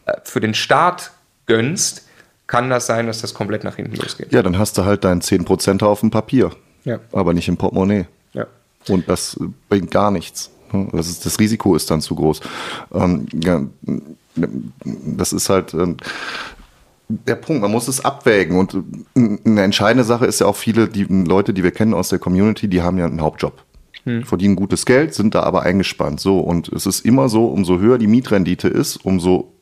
äh, 0.06 0.14
für 0.24 0.40
den 0.40 0.54
Staat 0.54 1.10
gönnst, 1.44 2.06
kann 2.46 2.70
das 2.70 2.86
sein, 2.86 3.06
dass 3.06 3.20
das 3.20 3.34
komplett 3.34 3.64
nach 3.64 3.76
hinten 3.76 3.96
losgeht. 3.96 4.32
Ja, 4.32 4.42
dann 4.42 4.58
hast 4.58 4.78
du 4.78 4.86
halt 4.86 5.04
deinen 5.04 5.20
10% 5.20 5.84
auf 5.84 6.00
dem 6.00 6.10
Papier, 6.10 6.52
ja. 6.84 6.98
aber 7.12 7.34
nicht 7.34 7.48
im 7.48 7.58
Portemonnaie. 7.58 8.06
Ja. 8.32 8.46
Und 8.88 9.06
das 9.08 9.38
bringt 9.68 9.90
gar 9.90 10.10
nichts. 10.10 10.50
Das, 10.92 11.08
ist, 11.08 11.26
das 11.26 11.38
Risiko 11.38 11.74
ist 11.74 11.90
dann 11.90 12.00
zu 12.00 12.14
groß. 12.14 12.40
Ähm, 12.94 13.26
ja, 13.34 13.62
das 14.84 15.32
ist 15.32 15.48
halt, 15.50 15.74
ähm, 15.74 15.96
der 17.08 17.36
Punkt, 17.36 17.62
man 17.62 17.70
muss 17.70 17.88
es 17.88 18.04
abwägen. 18.04 18.58
Und 18.58 18.76
eine 19.16 19.62
entscheidende 19.62 20.04
Sache 20.04 20.26
ist 20.26 20.40
ja 20.40 20.46
auch 20.46 20.56
viele, 20.56 20.88
die 20.88 21.04
Leute, 21.04 21.54
die 21.54 21.64
wir 21.64 21.70
kennen 21.70 21.94
aus 21.94 22.10
der 22.10 22.18
Community, 22.18 22.68
die 22.68 22.82
haben 22.82 22.98
ja 22.98 23.06
einen 23.06 23.22
Hauptjob. 23.22 23.64
Hm. 24.04 24.24
Verdienen 24.24 24.56
gutes 24.56 24.86
Geld, 24.86 25.14
sind 25.14 25.34
da 25.34 25.42
aber 25.42 25.62
eingespannt. 25.62 26.20
So, 26.20 26.38
und 26.40 26.68
es 26.68 26.86
ist 26.86 27.04
immer 27.04 27.28
so, 27.28 27.46
umso 27.46 27.78
höher 27.78 27.98
die 27.98 28.06
Mietrendite 28.06 28.68
ist, 28.68 29.04
umso 29.04 29.52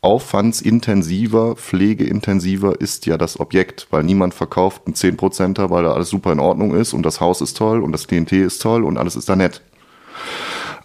aufwandsintensiver, 0.00 1.56
pflegeintensiver 1.56 2.80
ist 2.80 3.06
ja 3.06 3.18
das 3.18 3.40
Objekt, 3.40 3.88
weil 3.90 4.04
niemand 4.04 4.32
verkauft 4.34 4.82
einen 4.86 4.94
10%er, 4.94 5.70
weil 5.70 5.84
da 5.84 5.92
alles 5.92 6.08
super 6.08 6.32
in 6.32 6.38
Ordnung 6.38 6.74
ist 6.74 6.92
und 6.92 7.04
das 7.04 7.20
Haus 7.20 7.40
ist 7.40 7.56
toll 7.56 7.82
und 7.82 7.90
das 7.92 8.06
TNT 8.06 8.32
ist 8.32 8.62
toll 8.62 8.84
und 8.84 8.96
alles 8.96 9.16
ist 9.16 9.28
da 9.28 9.34
nett. 9.34 9.62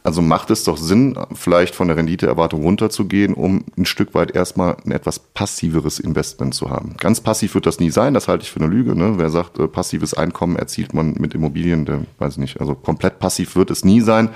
Also 0.03 0.21
macht 0.21 0.51
es 0.51 0.65
doch 0.65 0.77
Sinn, 0.77 1.17
vielleicht 1.33 1.75
von 1.75 1.87
der 1.87 1.95
Renditeerwartung 1.95 2.63
runterzugehen, 2.63 3.33
um 3.33 3.63
ein 3.77 3.85
Stück 3.85 4.13
weit 4.13 4.35
erstmal 4.35 4.75
ein 4.85 4.91
etwas 4.91 5.19
passiveres 5.19 5.99
Investment 5.99 6.53
zu 6.53 6.69
haben. 6.69 6.95
Ganz 6.97 7.21
passiv 7.21 7.55
wird 7.55 7.65
das 7.65 7.79
nie 7.79 7.89
sein, 7.89 8.13
das 8.13 8.27
halte 8.27 8.43
ich 8.43 8.51
für 8.51 8.59
eine 8.59 8.67
Lüge. 8.67 8.95
Ne? 8.95 9.13
Wer 9.17 9.29
sagt, 9.29 9.59
äh, 9.59 9.67
passives 9.67 10.13
Einkommen 10.13 10.57
erzielt 10.57 10.93
man 10.93 11.13
mit 11.19 11.33
Immobilien, 11.33 11.85
der 11.85 12.01
weiß 12.19 12.37
nicht. 12.37 12.59
Also 12.59 12.75
komplett 12.75 13.19
passiv 13.19 13.55
wird 13.55 13.71
es 13.71 13.85
nie 13.85 14.01
sein. 14.01 14.29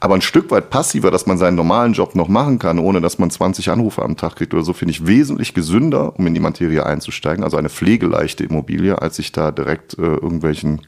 Aber 0.00 0.14
ein 0.14 0.22
Stück 0.22 0.50
weit 0.50 0.70
passiver, 0.70 1.10
dass 1.10 1.26
man 1.26 1.36
seinen 1.36 1.56
normalen 1.56 1.92
Job 1.92 2.14
noch 2.14 2.28
machen 2.28 2.58
kann, 2.58 2.78
ohne 2.78 3.02
dass 3.02 3.18
man 3.18 3.30
20 3.30 3.68
Anrufe 3.68 4.02
am 4.02 4.16
Tag 4.16 4.36
kriegt 4.36 4.54
oder 4.54 4.64
so, 4.64 4.72
finde 4.72 4.92
ich 4.92 5.06
wesentlich 5.06 5.52
gesünder, 5.52 6.18
um 6.18 6.26
in 6.26 6.32
die 6.32 6.40
Materie 6.40 6.86
einzusteigen. 6.86 7.44
Also 7.44 7.58
eine 7.58 7.68
pflegeleichte 7.68 8.44
Immobilie, 8.44 9.00
als 9.00 9.16
sich 9.16 9.30
da 9.30 9.50
direkt 9.50 9.98
äh, 9.98 10.02
irgendwelchen 10.02 10.80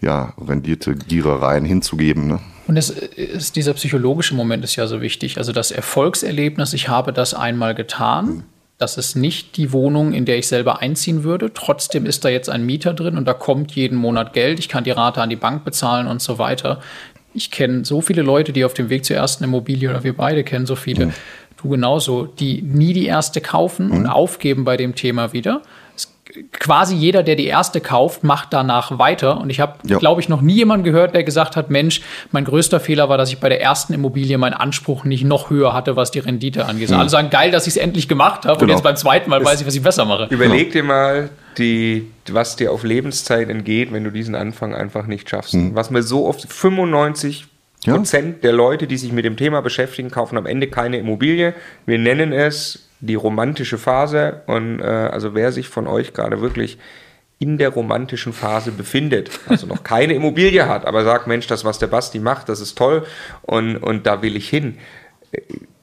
ja, 0.00 0.34
rendierte 0.40 0.94
Gierereien 0.94 1.64
hinzugeben. 1.64 2.26
Ne? 2.26 2.40
Und 2.70 2.76
es 2.76 2.88
ist 2.88 3.56
dieser 3.56 3.74
psychologische 3.74 4.36
Moment 4.36 4.62
ist 4.62 4.76
ja 4.76 4.86
so 4.86 5.00
wichtig. 5.00 5.38
Also 5.38 5.50
das 5.50 5.72
Erfolgserlebnis, 5.72 6.72
ich 6.72 6.88
habe 6.88 7.12
das 7.12 7.34
einmal 7.34 7.74
getan. 7.74 8.26
Mhm. 8.26 8.42
Das 8.78 8.96
ist 8.96 9.16
nicht 9.16 9.56
die 9.56 9.72
Wohnung, 9.72 10.12
in 10.12 10.24
der 10.24 10.38
ich 10.38 10.46
selber 10.46 10.80
einziehen 10.80 11.24
würde. 11.24 11.52
Trotzdem 11.52 12.06
ist 12.06 12.24
da 12.24 12.28
jetzt 12.28 12.48
ein 12.48 12.64
Mieter 12.64 12.94
drin 12.94 13.18
und 13.18 13.24
da 13.24 13.34
kommt 13.34 13.72
jeden 13.72 13.98
Monat 13.98 14.34
Geld. 14.34 14.60
Ich 14.60 14.68
kann 14.68 14.84
die 14.84 14.92
Rate 14.92 15.20
an 15.20 15.30
die 15.30 15.34
Bank 15.34 15.64
bezahlen 15.64 16.06
und 16.06 16.22
so 16.22 16.38
weiter. 16.38 16.78
Ich 17.34 17.50
kenne 17.50 17.84
so 17.84 18.02
viele 18.02 18.22
Leute, 18.22 18.52
die 18.52 18.64
auf 18.64 18.72
dem 18.72 18.88
Weg 18.88 19.04
zur 19.04 19.16
ersten 19.16 19.42
Immobilie 19.42 19.90
oder 19.90 20.04
wir 20.04 20.16
beide 20.16 20.44
kennen 20.44 20.66
so 20.66 20.76
viele, 20.76 21.06
mhm. 21.06 21.12
du 21.60 21.70
genauso, 21.70 22.24
die 22.24 22.62
nie 22.62 22.92
die 22.92 23.06
erste 23.06 23.40
kaufen 23.40 23.86
mhm. 23.86 23.96
und 23.96 24.06
aufgeben 24.06 24.64
bei 24.64 24.76
dem 24.76 24.94
Thema 24.94 25.32
wieder 25.32 25.62
quasi 26.52 26.94
jeder, 26.94 27.22
der 27.22 27.36
die 27.36 27.46
erste 27.46 27.80
kauft, 27.80 28.24
macht 28.24 28.52
danach 28.52 28.98
weiter. 28.98 29.40
Und 29.40 29.50
ich 29.50 29.60
habe, 29.60 29.78
glaube 29.82 30.20
ich, 30.20 30.28
noch 30.28 30.40
nie 30.40 30.54
jemanden 30.54 30.84
gehört, 30.84 31.14
der 31.14 31.24
gesagt 31.24 31.56
hat, 31.56 31.70
Mensch, 31.70 32.00
mein 32.32 32.44
größter 32.44 32.80
Fehler 32.80 33.08
war, 33.08 33.18
dass 33.18 33.30
ich 33.30 33.38
bei 33.38 33.48
der 33.48 33.60
ersten 33.60 33.92
Immobilie 33.92 34.38
meinen 34.38 34.54
Anspruch 34.54 35.04
nicht 35.04 35.24
noch 35.24 35.50
höher 35.50 35.72
hatte, 35.72 35.96
was 35.96 36.10
die 36.10 36.18
Rendite 36.18 36.66
angeht. 36.66 36.90
Mhm. 36.90 36.96
Alle 36.96 37.08
sagen, 37.08 37.30
geil, 37.30 37.50
dass 37.50 37.66
ich 37.66 37.74
es 37.74 37.76
endlich 37.76 38.08
gemacht 38.08 38.44
habe 38.44 38.58
genau. 38.58 38.72
und 38.72 38.76
jetzt 38.76 38.82
beim 38.82 38.96
zweiten 38.96 39.30
Mal 39.30 39.40
es 39.40 39.46
weiß 39.46 39.60
ich, 39.60 39.66
was 39.66 39.74
ich 39.74 39.82
besser 39.82 40.04
mache. 40.04 40.26
Überleg 40.30 40.72
dir 40.72 40.82
mal, 40.82 41.30
die, 41.58 42.10
was 42.28 42.56
dir 42.56 42.72
auf 42.72 42.84
Lebenszeit 42.84 43.48
entgeht, 43.48 43.92
wenn 43.92 44.04
du 44.04 44.10
diesen 44.10 44.34
Anfang 44.34 44.74
einfach 44.74 45.06
nicht 45.06 45.28
schaffst. 45.28 45.54
Mhm. 45.54 45.74
Was 45.74 45.90
mir 45.90 46.02
so 46.02 46.26
oft 46.26 46.50
95 46.50 47.46
ja. 47.84 47.94
Prozent 47.96 48.44
der 48.44 48.52
Leute, 48.52 48.86
die 48.86 48.96
sich 48.96 49.12
mit 49.12 49.24
dem 49.24 49.36
Thema 49.36 49.62
beschäftigen, 49.62 50.10
kaufen 50.10 50.36
am 50.36 50.46
Ende 50.46 50.66
keine 50.66 50.98
Immobilie. 50.98 51.54
Wir 51.86 51.98
nennen 51.98 52.32
es 52.32 52.89
die 53.00 53.14
romantische 53.14 53.78
Phase. 53.78 54.42
Und 54.46 54.80
äh, 54.80 54.84
also 54.84 55.34
wer 55.34 55.52
sich 55.52 55.68
von 55.68 55.86
euch 55.86 56.12
gerade 56.12 56.40
wirklich 56.40 56.78
in 57.38 57.56
der 57.56 57.70
romantischen 57.70 58.34
Phase 58.34 58.70
befindet, 58.70 59.30
also 59.48 59.66
noch 59.66 59.82
keine 59.82 60.12
Immobilie 60.12 60.68
hat, 60.68 60.84
aber 60.84 61.04
sagt, 61.04 61.26
Mensch, 61.26 61.46
das, 61.46 61.64
was 61.64 61.78
der 61.78 61.86
Basti 61.86 62.18
macht, 62.18 62.50
das 62.50 62.60
ist 62.60 62.76
toll 62.76 63.06
und, 63.42 63.78
und 63.78 64.06
da 64.06 64.20
will 64.22 64.36
ich 64.36 64.48
hin. 64.48 64.76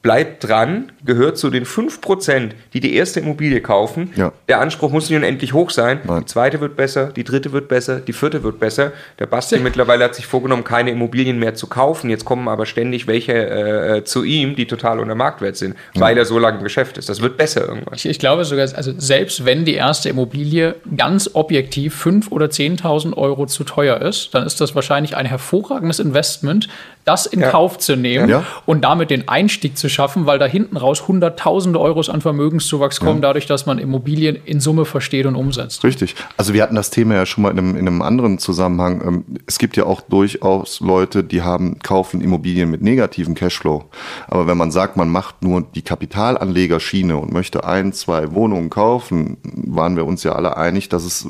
Bleibt 0.02 0.48
dran, 0.48 0.92
gehört 1.04 1.38
zu 1.38 1.50
den 1.50 1.66
5%, 1.66 2.52
die 2.74 2.80
die 2.80 2.96
erste 2.96 3.20
Immobilie 3.20 3.62
kaufen. 3.62 4.12
Ja. 4.16 4.32
Der 4.48 4.62
Anspruch 4.62 4.92
muss 4.92 5.10
nicht 5.10 5.18
unendlich 5.18 5.54
hoch 5.54 5.70
sein. 5.70 6.00
Nein. 6.06 6.22
Die 6.22 6.26
zweite 6.26 6.62
wird 6.62 6.76
besser, 6.76 7.08
die 7.08 7.24
dritte 7.24 7.52
wird 7.52 7.68
besser, 7.68 8.00
die 8.00 8.14
vierte 8.14 8.44
wird 8.44 8.60
besser. 8.60 8.94
Der 9.20 9.26
Basti 9.26 9.60
mittlerweile 9.60 10.06
hat 10.06 10.16
sich 10.16 10.26
vorgenommen, 10.26 10.64
keine 10.64 10.92
Immobilien 10.92 11.40
mehr 11.40 11.56
zu 11.56 11.68
kaufen. 11.68 12.10
Jetzt 12.10 12.26
kommen 12.26 12.48
aber 12.48 12.66
ständig 12.66 13.08
welche 13.08 13.34
äh, 13.34 14.04
zu 14.04 14.24
ihm, 14.24 14.56
die 14.56 14.66
total 14.66 15.00
unter 15.00 15.16
Marktwert 15.16 15.58
sind, 15.58 15.76
weil 15.96 16.18
er 16.18 16.26
so 16.26 16.40
lange 16.40 16.60
im 16.60 16.64
Geschäft 16.64 16.98
ist. 16.98 17.10
Das 17.10 17.22
wird 17.22 17.38
besser 17.38 17.68
irgendwann. 17.68 17.96
Ich, 17.96 18.06
ich 18.06 18.20
glaube 18.20 18.46
sogar, 18.46 18.68
also 18.76 18.94
selbst 18.98 19.46
wenn 19.46 19.66
die 19.66 19.74
erste 19.74 20.10
Immobilie 20.10 20.76
ganz 20.96 21.32
objektiv 21.34 22.06
5.000 22.06 22.32
oder 22.32 22.46
10.000 22.46 23.14
Euro 23.18 23.46
zu 23.46 23.64
teuer 23.64 24.02
ist, 24.02 24.34
dann 24.34 24.46
ist 24.46 24.62
das 24.62 24.76
wahrscheinlich 24.76 25.18
ein 25.18 25.26
hervorragendes 25.26 26.00
Investment, 26.00 26.68
das 27.08 27.26
in 27.26 27.40
Ja. 27.40 27.50
Kauf 27.50 27.78
zu 27.78 27.96
nehmen 27.96 28.30
Ja. 28.30 28.44
und 28.66 28.82
damit 28.84 29.10
den 29.10 29.28
Einstieg 29.28 29.78
zu 29.78 29.90
schaffen, 29.90 30.26
weil 30.26 30.40
da 30.40 30.46
hinten 30.46 30.78
raus 30.78 31.08
hunderttausende 31.08 31.80
Euros 31.80 32.10
an 32.10 32.22
Vermögenszuwachs 32.22 33.00
kommen, 33.00 33.22
dadurch, 33.22 33.46
dass 33.46 33.66
man 33.66 33.80
Immobilien 33.80 34.36
in 34.46 34.60
Summe 34.60 34.86
versteht 34.86 35.26
und 35.26 35.36
umsetzt. 35.36 35.84
Richtig. 35.84 36.16
Also 36.36 36.54
wir 36.54 36.62
hatten 36.64 36.76
das 36.76 36.90
Thema 36.90 37.16
ja 37.16 37.26
schon 37.26 37.44
mal 37.44 37.52
in 37.52 37.60
einem, 37.60 37.72
in 37.78 37.88
einem 37.88 38.02
anderen 38.02 38.38
Zusammenhang. 38.40 39.02
Ähm, 39.06 39.26
Es 39.46 39.58
gibt 39.60 39.78
ja 39.78 39.86
auch 39.86 40.02
durchaus 40.02 40.80
Leute, 40.82 41.24
die 41.24 41.42
haben, 41.42 41.80
kaufen 41.80 42.22
Immobilien 42.22 42.70
mit 42.70 42.82
negativem 42.82 43.34
Cashflow. 43.36 43.86
Aber 44.28 44.48
wenn 44.48 44.58
man 44.58 44.72
sagt, 44.72 44.98
man 44.98 45.10
macht 45.10 45.42
nur 45.42 45.62
die 45.74 45.82
Kapitalanlegerschiene 45.82 47.16
und 47.18 47.32
möchte 47.32 47.64
ein, 47.64 47.94
zwei 47.94 48.34
Wohnungen 48.34 48.70
kaufen, 48.70 49.38
waren 49.44 49.96
wir 49.96 50.06
uns 50.06 50.24
ja 50.24 50.34
alle 50.34 50.58
einig, 50.58 50.90
dass 50.90 51.04
es 51.06 51.28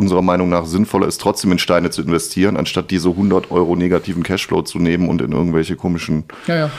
unserer 0.00 0.22
Meinung 0.22 0.48
nach 0.48 0.64
sinnvoller 0.64 1.06
ist, 1.06 1.20
trotzdem 1.20 1.52
in 1.52 1.58
Steine 1.58 1.90
zu 1.90 2.00
investieren, 2.00 2.56
anstatt 2.56 2.90
diese 2.90 3.10
100 3.10 3.50
Euro 3.50 3.76
negativen 3.76 4.22
Cashflow 4.22 4.62
zu 4.62 4.78
nehmen 4.78 5.08
und 5.08 5.20
in 5.20 5.32
irgendwelche 5.32 5.76
komischen 5.76 6.24
Ja, 6.46 6.70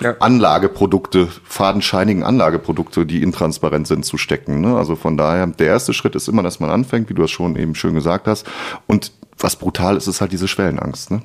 ja. 0.00 0.14
Anlageprodukte, 0.18 1.28
fadenscheinigen 1.44 2.22
Anlageprodukte, 2.22 3.04
die 3.04 3.22
intransparent 3.22 3.86
sind, 3.86 4.06
zu 4.06 4.16
stecken. 4.16 4.62
Ne? 4.62 4.76
Also 4.76 4.96
von 4.96 5.18
daher, 5.18 5.46
der 5.46 5.66
erste 5.66 5.92
Schritt 5.92 6.14
ist 6.14 6.28
immer, 6.28 6.42
dass 6.42 6.58
man 6.58 6.70
anfängt, 6.70 7.10
wie 7.10 7.14
du 7.14 7.22
es 7.22 7.30
schon 7.30 7.56
eben 7.56 7.74
schön 7.74 7.94
gesagt 7.94 8.26
hast. 8.26 8.46
Und 8.86 9.12
was 9.38 9.56
brutal 9.56 9.96
ist, 9.96 10.06
ist 10.06 10.22
halt 10.22 10.32
diese 10.32 10.48
Schwellenangst. 10.48 11.10
Ne? 11.10 11.22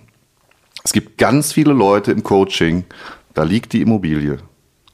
Es 0.83 0.91
gibt 0.91 1.17
ganz 1.17 1.53
viele 1.53 1.71
Leute 1.71 2.11
im 2.11 2.23
Coaching, 2.23 2.83
da 3.33 3.43
liegt 3.43 3.71
die 3.71 3.81
Immobilie 3.81 4.39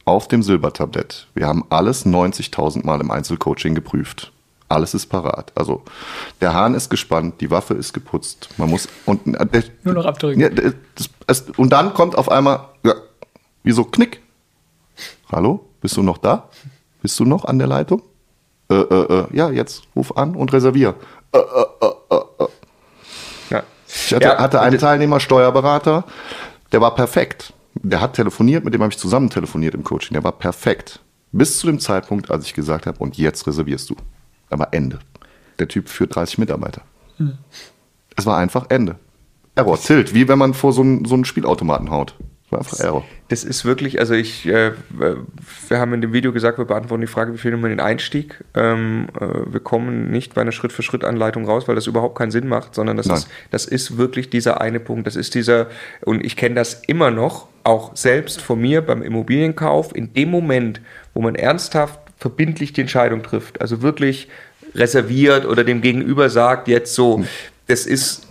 auf 0.06 0.28
dem 0.28 0.44
Silbertablett. 0.44 1.28
Wir 1.34 1.48
haben 1.48 1.66
alles 1.70 2.06
90.000 2.06 2.86
Mal 2.86 3.02
im 3.02 3.12
Einzelcoaching 3.12 3.76
geprüft. 3.76 4.32
Alles 4.72 4.94
ist 4.94 5.08
parat. 5.08 5.52
Also 5.56 5.84
der 6.40 6.54
Hahn 6.54 6.74
ist 6.74 6.90
gespannt, 6.90 7.42
die 7.42 7.52
Waffe 7.52 7.74
ist 7.74 7.94
geputzt. 7.94 8.50
Man 8.58 8.70
muss 8.70 8.88
und 9.06 9.36
äh, 9.36 9.46
der, 9.46 9.64
Nur 9.84 9.94
noch 9.96 10.06
abdrücken. 10.06 10.40
ja, 10.40 10.50
das, 10.50 11.10
es, 11.28 11.42
und 11.58 11.70
dann 11.72 11.94
kommt 11.94 12.18
auf 12.18 12.30
einmal, 12.30 12.70
ja, 12.84 12.94
wie 13.64 13.72
so 13.72 13.84
Knick. 13.84 14.22
Hallo, 15.32 15.66
bist 15.82 15.96
du 15.98 16.04
noch 16.04 16.18
da? 16.18 16.50
Bist 17.02 17.20
du 17.20 17.26
noch 17.26 17.46
an 17.46 17.58
der 17.60 17.68
Leitung? 17.68 18.02
Äh, 18.70 18.76
äh, 18.76 19.20
äh, 19.20 19.26
ja, 19.36 19.50
jetzt 19.50 19.84
ruf 19.96 20.16
an 20.18 20.36
und 20.36 20.54
reservier. 20.54 20.96
Ja. 23.50 23.64
Ich 23.88 24.14
hatte, 24.14 24.24
Ja, 24.26 24.38
hatte 24.40 24.62
einen 24.62 24.78
Teilnehmer, 24.80 25.20
Steuerberater, 25.20 26.06
der 26.72 26.82
war 26.82 26.96
perfekt. 26.96 27.54
Der 27.76 28.02
hat 28.02 28.14
telefoniert, 28.14 28.64
mit 28.64 28.74
dem 28.74 28.82
habe 28.82 28.92
ich 28.92 28.98
zusammen 29.00 29.30
telefoniert 29.30 29.74
im 29.76 29.84
Coaching. 29.84 30.14
Der 30.14 30.24
war 30.24 30.32
perfekt. 30.34 31.00
Bis 31.32 31.60
zu 31.60 31.68
dem 31.68 31.80
Zeitpunkt, 31.80 32.30
als 32.30 32.46
ich 32.46 32.54
gesagt 32.54 32.86
habe, 32.86 32.98
und 33.00 33.18
jetzt 33.18 33.48
reservierst 33.48 33.90
du. 33.90 33.96
Aber 34.52 34.70
Ende. 34.72 35.00
Der 35.60 35.68
Typ 35.68 35.90
führt 35.90 36.16
30 36.16 36.38
Mitarbeiter. 36.38 36.84
Es 38.16 38.26
war 38.26 38.38
einfach 38.38 38.66
Ende. 38.70 38.98
Error, 39.56 39.80
Tilt, 39.80 40.14
wie 40.14 40.28
wenn 40.28 40.40
man 40.40 40.54
vor 40.54 40.74
so 40.74 40.82
einen, 40.82 41.06
so 41.06 41.16
einen 41.16 41.26
Spielautomaten 41.26 41.92
haut. 41.92 42.16
Es 42.46 42.52
war 42.52 42.60
einfach 42.60 42.80
Error. 42.80 43.06
Das 43.28 43.44
ist 43.44 43.64
wirklich, 43.64 44.00
also 44.00 44.14
ich, 44.14 44.46
äh, 44.46 44.72
wir 44.90 45.80
haben 45.80 45.94
in 45.94 46.02
dem 46.02 46.14
Video 46.14 46.34
gesagt, 46.34 46.58
wir 46.58 46.66
beantworten 46.66 47.02
die 47.02 47.08
Frage, 47.08 47.34
wie 47.34 47.38
finden 47.38 47.62
wir 47.62 47.70
den 47.70 47.80
Einstieg. 47.80 48.44
Ähm, 48.56 49.08
äh, 49.20 49.52
wir 49.52 49.60
kommen 49.60 50.12
nicht 50.12 50.34
bei 50.34 50.42
einer 50.42 50.52
Schritt-für-Schritt-Anleitung 50.52 51.46
raus, 51.46 51.68
weil 51.68 51.76
das 51.76 51.88
überhaupt 51.88 52.18
keinen 52.18 52.32
Sinn 52.32 52.48
macht, 52.48 52.76
sondern 52.76 52.98
das 52.98 53.08
Nein. 53.08 53.18
ist, 53.18 53.28
das 53.52 53.66
ist 53.66 53.98
wirklich 53.98 54.30
dieser 54.30 54.62
eine 54.62 54.80
Punkt. 54.80 55.08
Das 55.08 55.16
ist 55.16 55.36
dieser, 55.36 55.68
und 56.02 56.26
ich 56.26 56.36
kenne 56.36 56.56
das 56.56 56.82
immer 56.88 57.12
noch, 57.12 57.48
auch 57.64 57.96
selbst 57.96 58.42
von 58.42 58.60
mir 58.60 58.82
beim 58.82 59.02
Immobilienkauf, 59.02 59.96
in 59.96 60.14
dem 60.14 60.30
Moment, 60.30 60.82
wo 61.14 61.22
man 61.22 61.36
ernsthaft 61.36 62.01
verbindlich 62.22 62.72
die 62.72 62.82
Entscheidung 62.82 63.24
trifft, 63.24 63.60
also 63.62 63.82
wirklich 63.82 64.28
reserviert 64.76 65.46
oder 65.46 65.64
dem 65.64 65.82
Gegenüber 65.82 66.30
sagt, 66.30 66.68
jetzt 66.68 66.94
so, 66.94 67.26
das 67.68 67.88
ist 67.88 68.28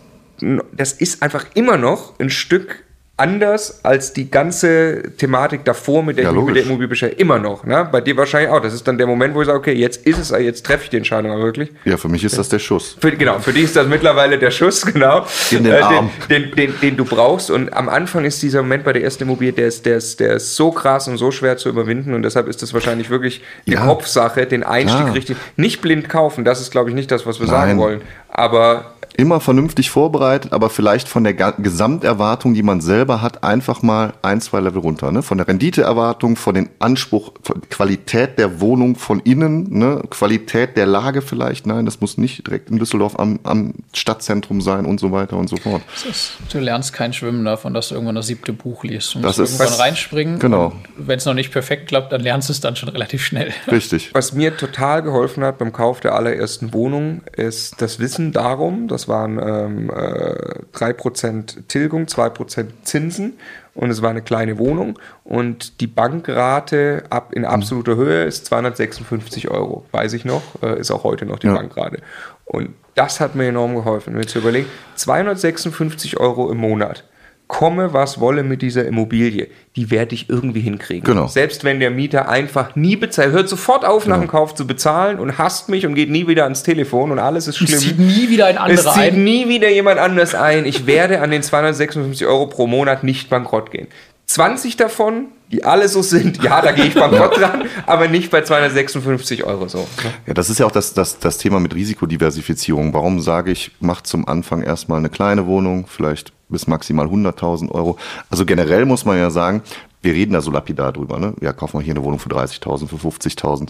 das 0.73 0.93
ist 0.93 1.23
einfach 1.23 1.45
immer 1.55 1.77
noch 1.77 2.19
ein 2.19 2.31
Stück 2.31 2.85
anders 3.21 3.81
als 3.85 4.13
die 4.13 4.31
ganze 4.31 5.03
Thematik 5.19 5.65
davor, 5.65 6.03
mit 6.03 6.17
der 6.17 6.25
Ja, 6.25 6.31
ich 6.31 6.37
mich 6.37 6.45
mit 6.47 6.57
der 6.57 6.63
Immobilie 6.65 6.89
beschäftige. 6.89 7.21
Immer 7.21 7.39
noch. 7.39 7.65
Ne? 7.65 7.87
Bei 7.93 8.01
dir 8.01 8.17
wahrscheinlich 8.17 8.51
auch. 8.51 8.61
Das 8.61 8.73
ist 8.73 8.89
dann 8.89 8.97
der 8.97 9.07
Moment, 9.07 9.35
wo 9.35 9.43
ich 9.43 9.47
sage, 9.47 9.59
okay, 9.59 9.75
jetzt 9.75 10.07
ist 10.07 10.19
es, 10.19 10.31
jetzt 10.31 10.65
treffe 10.65 10.85
ich 10.85 10.91
die 10.91 10.97
Entscheidung 10.97 11.31
aber 11.31 11.43
wirklich. 11.43 11.71
Ja, 11.85 11.97
für 11.99 12.09
mich 12.09 12.25
ist 12.25 12.39
das 12.39 12.49
der 12.49 12.59
Schuss. 12.59 12.97
Für, 13.01 13.13
genau, 13.13 13.39
für 13.39 13.53
dich 13.53 13.65
ist 13.65 13.77
das 13.77 13.87
mittlerweile 13.87 14.39
der 14.39 14.51
Schuss, 14.51 14.85
genau. 14.93 15.27
In 15.51 15.65
den 15.65 15.83
Arm. 15.83 16.11
Den, 16.31 16.45
den, 16.45 16.55
den, 16.57 16.81
den 16.81 16.97
du 16.97 17.05
brauchst. 17.05 17.51
Und 17.51 17.73
am 17.75 17.89
Anfang 17.89 18.25
ist 18.25 18.43
dieser 18.43 18.63
Moment 18.63 18.85
bei 18.85 18.93
der 18.95 19.05
ersten 19.05 19.25
Immobilie, 19.25 19.53
der 19.53 19.69
ist, 19.69 19.85
der, 19.85 19.99
ist, 19.99 20.19
der 20.19 20.35
ist 20.35 20.57
so 20.57 20.71
krass 20.71 21.07
und 21.07 21.19
so 21.19 21.31
schwer 21.31 21.57
zu 21.59 21.69
überwinden. 21.69 22.15
Und 22.15 22.23
deshalb 22.23 22.49
ist 22.49 22.63
das 22.63 22.73
wahrscheinlich 22.73 23.11
wirklich 23.11 23.43
die 23.67 23.73
Ja. 23.73 23.85
Kopfsache, 23.87 24.47
den 24.47 24.63
Einstieg 24.63 25.01
Klar. 25.03 25.15
richtig. 25.15 25.37
Nicht 25.57 25.83
blind 25.83 26.09
kaufen, 26.09 26.45
das 26.45 26.61
ist, 26.61 26.71
glaube 26.71 26.89
ich, 26.89 26.95
nicht 26.95 27.11
das, 27.11 27.27
was 27.27 27.39
wir 27.39 27.47
Nein. 27.47 27.55
sagen 27.55 27.79
wollen. 27.79 28.01
Aber 28.29 28.95
Immer 29.17 29.41
vernünftig 29.41 29.91
vorbereitet, 29.91 30.53
aber 30.53 30.71
vielleicht 30.71 31.09
von 31.09 31.25
der 31.25 31.35
Gesamterwartung, 31.35 32.55
die 32.55 32.63
man 32.63 32.81
selber 32.81 33.23
hat, 33.23 33.43
einfach 33.45 33.83
mal 33.83 34.13
ein, 34.23 34.41
zwei 34.41 34.61
Level 34.61 34.81
runter. 34.81 35.13
Ne? 35.13 35.23
Von 35.23 35.39
der 35.39 35.47
Renditeerwartung, 35.49 36.37
von 36.37 36.55
den 36.55 36.71
Anspruch, 36.79 37.33
von 37.43 37.61
Qualität 37.69 38.39
der 38.39 38.61
Wohnung 38.61 38.97
von 38.97 39.21
innen, 39.21 39.79
ne? 39.79 40.03
Qualität 40.11 40.77
der 40.77 40.87
Lage 40.87 41.23
vielleicht. 41.23 41.67
Nein, 41.67 41.85
das 41.85 42.01
muss 42.01 42.19
nicht 42.19 42.47
direkt 42.47 42.71
in 42.71 42.79
Düsseldorf 42.79 43.19
am, 43.19 43.41
am 43.45 43.75
Stadtzentrum 43.95 44.61
sein 44.61 44.87
und 44.87 45.01
so 45.01 45.13
weiter 45.13 45.37
und 45.37 45.49
so 45.49 45.57
fort. 45.57 45.83
Ist, 46.09 46.33
du 46.53 46.59
lernst 46.59 46.93
kein 46.93 47.13
Schwimmen 47.13 47.45
davon, 47.45 47.75
dass 47.75 47.89
du 47.89 47.95
irgendwann 47.95 48.15
das 48.17 48.27
siebte 48.27 48.53
Buch 48.53 48.85
liest. 48.85 49.15
Du 49.15 49.21
Das 49.21 49.39
musst 49.39 49.53
ist- 49.55 49.61
irgendwann 49.61 49.81
reinspringen. 49.81 50.39
genau. 50.39 50.73
Wenn 50.97 51.19
es 51.19 51.25
noch 51.25 51.35
nicht 51.35 51.53
perfekt 51.53 51.89
klappt, 51.89 52.13
dann 52.13 52.21
lernst 52.21 52.49
du 52.49 52.53
es 52.53 52.61
dann 52.61 52.77
schon 52.77 52.89
relativ 52.89 53.25
schnell. 53.25 53.53
Richtig. 53.71 54.11
Was 54.15 54.33
mir 54.33 54.57
total 54.57 55.03
geholfen 55.03 55.45
hat 55.45 55.59
beim 55.59 55.73
Kauf 55.73 56.01
der 56.01 56.15
allerersten 56.15 56.73
Wohnung, 56.73 57.23
ist 57.37 57.81
das 57.83 57.99
Wissen 57.99 58.33
darum, 58.33 58.89
das 59.01 59.09
waren 59.09 59.39
ähm, 59.39 59.91
äh, 59.91 60.77
3% 60.77 61.67
Tilgung, 61.69 62.05
2% 62.05 62.67
Zinsen 62.83 63.39
und 63.75 63.91
es 63.91 64.03
war 64.03 64.11
eine 64.11 64.21
kleine 64.21 64.59
Wohnung 64.59 64.99
und 65.25 65.81
die 65.81 65.87
Bankrate 65.87 67.05
ab 67.09 67.33
in 67.33 67.45
absoluter 67.47 67.97
Höhe 67.97 68.25
ist 68.25 68.47
256 68.47 69.51
Euro, 69.51 69.87
weiß 69.93 70.13
ich 70.13 70.25
noch, 70.27 70.43
äh, 70.63 70.79
ist 70.79 70.91
auch 70.91 71.05
heute 71.05 71.25
noch 71.25 71.39
die 71.39 71.47
Ja. 71.47 71.55
Bankrate. 71.55 72.03
Und 72.45 72.75
das 72.95 73.21
hat 73.21 73.35
mir 73.37 73.49
enorm 73.49 73.75
geholfen, 73.75 74.15
mir 74.15 74.27
zu 74.27 74.41
überlegen, 74.41 74.67
256 74.97 76.21
Euro 76.21 76.51
im 76.51 76.59
Monat. 76.59 77.05
Komme, 77.51 77.93
was 77.93 78.21
wolle 78.21 78.43
mit 78.45 78.63
dieser 78.63 78.87
Immobilie, 78.87 79.49
die 79.77 79.91
werde 79.91 80.15
ich 80.15 80.31
irgendwie 80.31 80.61
hinkriegen. 80.61 81.05
Genau. 81.05 81.27
Selbst 81.27 81.65
wenn 81.65 81.81
der 81.81 81.91
Mieter 81.91 82.29
einfach 82.29 82.77
nie 82.77 82.97
bezahlt, 82.97 83.33
hört 83.33 83.49
sofort 83.49 83.85
auf, 83.85 84.07
nach 84.07 84.19
dem 84.19 84.29
Kauf 84.29 84.55
zu 84.55 84.67
bezahlen 84.67 85.19
und 85.19 85.37
hasst 85.37 85.69
mich 85.69 85.85
und 85.85 85.95
geht 85.95 86.11
nie 86.11 86.27
wieder 86.29 86.45
ans 86.45 86.63
Telefon 86.63 87.11
und 87.11 87.19
alles 87.19 87.49
ist 87.49 87.61
Es 87.61 87.69
schlimm. 87.69 87.79
zieht 87.81 87.99
nie 87.99 88.29
wieder 88.31 88.47
ein 88.47 88.55
Es 88.57 88.61
anderer 88.87 88.95
zieht 88.95 89.13
ein. 89.15 89.25
nie 89.25 89.49
wieder 89.49 89.69
jemand 89.69 89.99
anders 89.99 90.35
ein. 90.35 90.65
Ich 90.65 90.87
werde 90.87 91.21
an 91.21 91.31
den 91.31 91.43
256 91.43 92.27
Euro 92.27 92.47
pro 92.47 92.67
Monat 92.67 93.05
nicht 93.05 93.29
bankrott 93.29 93.71
gehen. 93.71 93.89
20 94.27 94.77
davon, 94.77 95.27
die 95.51 95.65
alle 95.65 95.89
so 95.89 96.03
sind, 96.03 96.41
ja, 96.45 96.63
da 96.63 96.71
gehe 96.71 96.85
ich 96.85 96.95
bankrott 96.95 97.37
dran, 97.37 97.65
aber 97.87 98.07
nicht 98.07 98.31
bei 98.31 98.43
256 98.43 99.43
Euro 99.43 99.67
so. 99.67 99.79
ne? 99.79 99.87
Ja, 100.29 100.35
das 100.35 100.51
ist 100.51 100.61
ja 100.61 100.67
auch 100.67 100.71
das, 100.71 100.95
das, 100.95 101.19
das 101.19 101.39
Thema 101.39 101.59
mit 101.59 101.75
Risikodiversifizierung. 101.75 102.95
Warum 102.95 103.21
sage 103.21 103.51
ich, 103.51 103.73
macht 103.81 104.07
zum 104.07 104.29
Anfang 104.29 104.63
erstmal 104.63 104.99
eine 104.99 105.09
kleine 105.11 105.47
Wohnung, 105.47 105.87
vielleicht 105.89 106.33
bis 106.51 106.67
maximal 106.67 107.07
100.000 107.07 107.71
Euro. 107.71 107.97
Also 108.29 108.45
generell 108.45 108.85
muss 108.85 109.05
man 109.05 109.19
ja 109.19 109.31
sagen, 109.31 109.63
wir 110.03 110.13
reden 110.15 110.33
da 110.33 110.41
so 110.41 110.51
lapidar 110.51 110.93
drüber. 110.93 111.19
Ne? 111.19 111.35
Ja, 111.41 111.53
kaufen 111.53 111.79
wir 111.79 111.85
hier 111.85 111.95
eine 111.95 112.03
Wohnung 112.03 112.19
für 112.19 112.31
30.000, 112.31 112.89
für 112.89 112.97
50.000. 112.97 113.69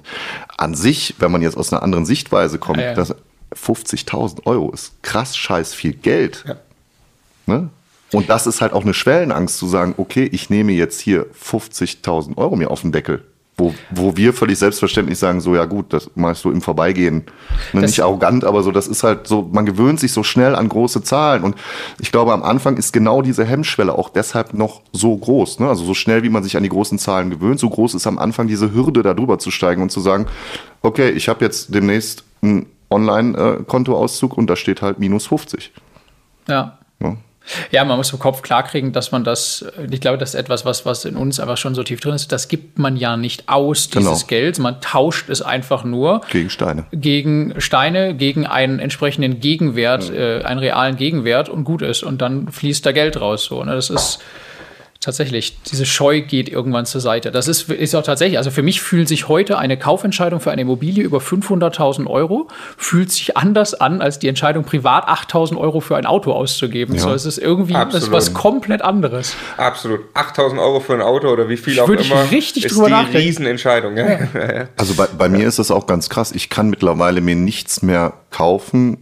An 0.58 0.74
sich, 0.74 1.16
wenn 1.18 1.32
man 1.32 1.42
jetzt 1.42 1.56
aus 1.56 1.72
einer 1.72 1.82
anderen 1.82 2.06
Sichtweise 2.06 2.58
kommt, 2.58 2.78
Ja, 2.78 2.86
ja. 2.86 2.94
das 2.94 3.14
50.000 3.54 4.46
Euro 4.46 4.70
ist 4.70 5.02
krass 5.02 5.36
scheiß 5.36 5.74
viel 5.74 5.92
Geld. 5.92 6.44
Ja. 6.46 6.56
Ne? 7.46 7.68
Und 8.12 8.28
das 8.28 8.46
ist 8.46 8.60
halt 8.60 8.72
auch 8.72 8.82
eine 8.82 8.94
Schwellenangst 8.94 9.56
zu 9.56 9.66
sagen, 9.66 9.94
okay, 9.96 10.24
ich 10.24 10.50
nehme 10.50 10.72
jetzt 10.72 11.00
hier 11.00 11.26
50.000 11.32 12.36
Euro 12.36 12.56
mir 12.56 12.70
auf 12.70 12.80
den 12.82 12.92
Deckel. 12.92 13.24
Wo, 13.60 13.74
wo 13.90 14.16
wir 14.16 14.32
völlig 14.32 14.58
selbstverständlich 14.58 15.18
sagen, 15.18 15.42
so 15.42 15.54
ja 15.54 15.66
gut, 15.66 15.92
das 15.92 16.10
machst 16.14 16.44
du 16.46 16.50
im 16.50 16.62
Vorbeigehen. 16.62 17.24
Ne, 17.74 17.82
nicht 17.82 18.00
arrogant, 18.00 18.44
aber 18.44 18.62
so, 18.62 18.72
das 18.72 18.88
ist 18.88 19.02
halt 19.02 19.26
so, 19.26 19.48
man 19.52 19.66
gewöhnt 19.66 20.00
sich 20.00 20.12
so 20.12 20.22
schnell 20.22 20.54
an 20.54 20.68
große 20.68 21.02
Zahlen. 21.02 21.44
Und 21.44 21.56
ich 21.98 22.10
glaube, 22.10 22.32
am 22.32 22.42
Anfang 22.42 22.78
ist 22.78 22.92
genau 22.92 23.20
diese 23.20 23.44
Hemmschwelle 23.44 23.96
auch 23.96 24.08
deshalb 24.08 24.54
noch 24.54 24.80
so 24.92 25.14
groß. 25.14 25.60
Ne? 25.60 25.68
Also 25.68 25.84
so 25.84 25.92
schnell, 25.92 26.22
wie 26.22 26.30
man 26.30 26.42
sich 26.42 26.56
an 26.56 26.62
die 26.62 26.70
großen 26.70 26.98
Zahlen 26.98 27.28
gewöhnt, 27.28 27.60
so 27.60 27.68
groß 27.68 27.94
ist 27.94 28.06
am 28.06 28.18
Anfang 28.18 28.48
diese 28.48 28.72
Hürde, 28.72 29.02
da 29.02 29.12
drüber 29.12 29.38
zu 29.38 29.50
steigen 29.50 29.82
und 29.82 29.92
zu 29.92 30.00
sagen, 30.00 30.26
okay, 30.80 31.10
ich 31.10 31.28
habe 31.28 31.44
jetzt 31.44 31.74
demnächst 31.74 32.24
einen 32.40 32.64
Online-Kontoauszug 32.88 34.38
und 34.38 34.48
da 34.48 34.56
steht 34.56 34.80
halt 34.80 34.98
minus 34.98 35.26
50. 35.26 35.70
Ja. 36.48 36.78
Ne? 36.98 37.18
Ja, 37.70 37.84
man 37.84 37.96
muss 37.96 38.12
im 38.12 38.18
Kopf 38.18 38.42
klarkriegen, 38.42 38.92
dass 38.92 39.12
man 39.12 39.24
das, 39.24 39.64
ich 39.90 40.00
glaube, 40.00 40.18
das 40.18 40.30
ist 40.30 40.34
etwas, 40.40 40.64
was, 40.64 40.86
was 40.86 41.04
in 41.04 41.16
uns 41.16 41.40
einfach 41.40 41.56
schon 41.56 41.74
so 41.74 41.82
tief 41.82 42.00
drin 42.00 42.14
ist, 42.14 42.32
das 42.32 42.48
gibt 42.48 42.78
man 42.78 42.96
ja 42.96 43.16
nicht 43.16 43.48
aus, 43.48 43.88
dieses 43.90 44.04
Genau. 44.26 44.26
Geld. 44.28 44.58
Man 44.58 44.80
tauscht 44.80 45.28
es 45.28 45.42
einfach 45.42 45.84
nur 45.84 46.20
Gegen 46.30 46.50
Steine. 46.50 46.86
gegen 46.92 47.54
Steine, 47.60 48.14
gegen 48.14 48.46
einen 48.46 48.78
entsprechenden 48.78 49.40
Gegenwert, 49.40 50.10
äh, 50.10 50.42
einen 50.42 50.60
realen 50.60 50.96
Gegenwert 50.96 51.48
und 51.48 51.64
gut 51.64 51.82
ist. 51.82 52.02
Und 52.02 52.20
dann 52.22 52.48
fließt 52.48 52.84
da 52.86 52.92
Geld 52.92 53.20
raus. 53.20 53.44
So, 53.44 53.62
ne? 53.64 53.74
Das 53.74 53.90
ist 53.90 54.18
tatsächlich, 55.00 55.58
diese 55.62 55.86
Scheu 55.86 56.20
geht 56.20 56.50
irgendwann 56.50 56.84
zur 56.84 57.00
Seite. 57.00 57.30
Das 57.30 57.48
ist, 57.48 57.70
ist 57.70 57.94
auch 57.94 58.02
tatsächlich, 58.02 58.36
also 58.36 58.50
für 58.50 58.62
mich 58.62 58.82
fühlt 58.82 59.08
sich 59.08 59.28
heute 59.28 59.58
eine 59.58 59.78
Kaufentscheidung 59.78 60.40
für 60.40 60.50
eine 60.50 60.62
Immobilie 60.62 61.02
über 61.02 61.18
500.000 61.18 62.06
Euro, 62.06 62.48
fühlt 62.76 63.10
sich 63.10 63.36
anders 63.36 63.72
an, 63.72 64.02
als 64.02 64.18
die 64.18 64.28
Entscheidung, 64.28 64.64
privat 64.64 65.08
8.000 65.08 65.56
Euro 65.56 65.80
für 65.80 65.96
ein 65.96 66.04
Auto 66.04 66.32
auszugeben. 66.32 66.96
Ja. 66.96 67.00
So, 67.00 67.12
es 67.12 67.24
ist 67.24 67.38
irgendwie 67.38 67.74
ist 67.74 68.12
was 68.12 68.34
komplett 68.34 68.82
anderes. 68.82 69.34
Absolut. 69.56 70.00
8000 70.12 70.60
Euro 70.60 70.80
für 70.80 70.92
ein 70.92 71.02
Auto 71.02 71.28
oder 71.28 71.48
wie 71.48 71.56
viel 71.56 71.80
auch 71.80 71.88
Würde 71.88 72.02
ich 72.02 72.10
immer. 72.10 72.30
richtig 72.30 72.66
ist 72.66 72.74
drüber 72.74 72.86
die 72.86 72.92
nachdenken. 72.92 73.16
Riesenentscheidung. 73.18 73.96
Ja. 73.96 74.18
Also 74.76 74.94
bei, 74.94 75.06
bei 75.06 75.28
mir 75.28 75.46
ist 75.46 75.58
das 75.58 75.70
auch 75.70 75.86
ganz 75.86 76.08
krass. 76.08 76.32
Ich 76.32 76.48
kann 76.48 76.70
mittlerweile 76.70 77.20
mir 77.20 77.34
nichts 77.34 77.82
mehr 77.82 78.14
kaufen 78.30 78.98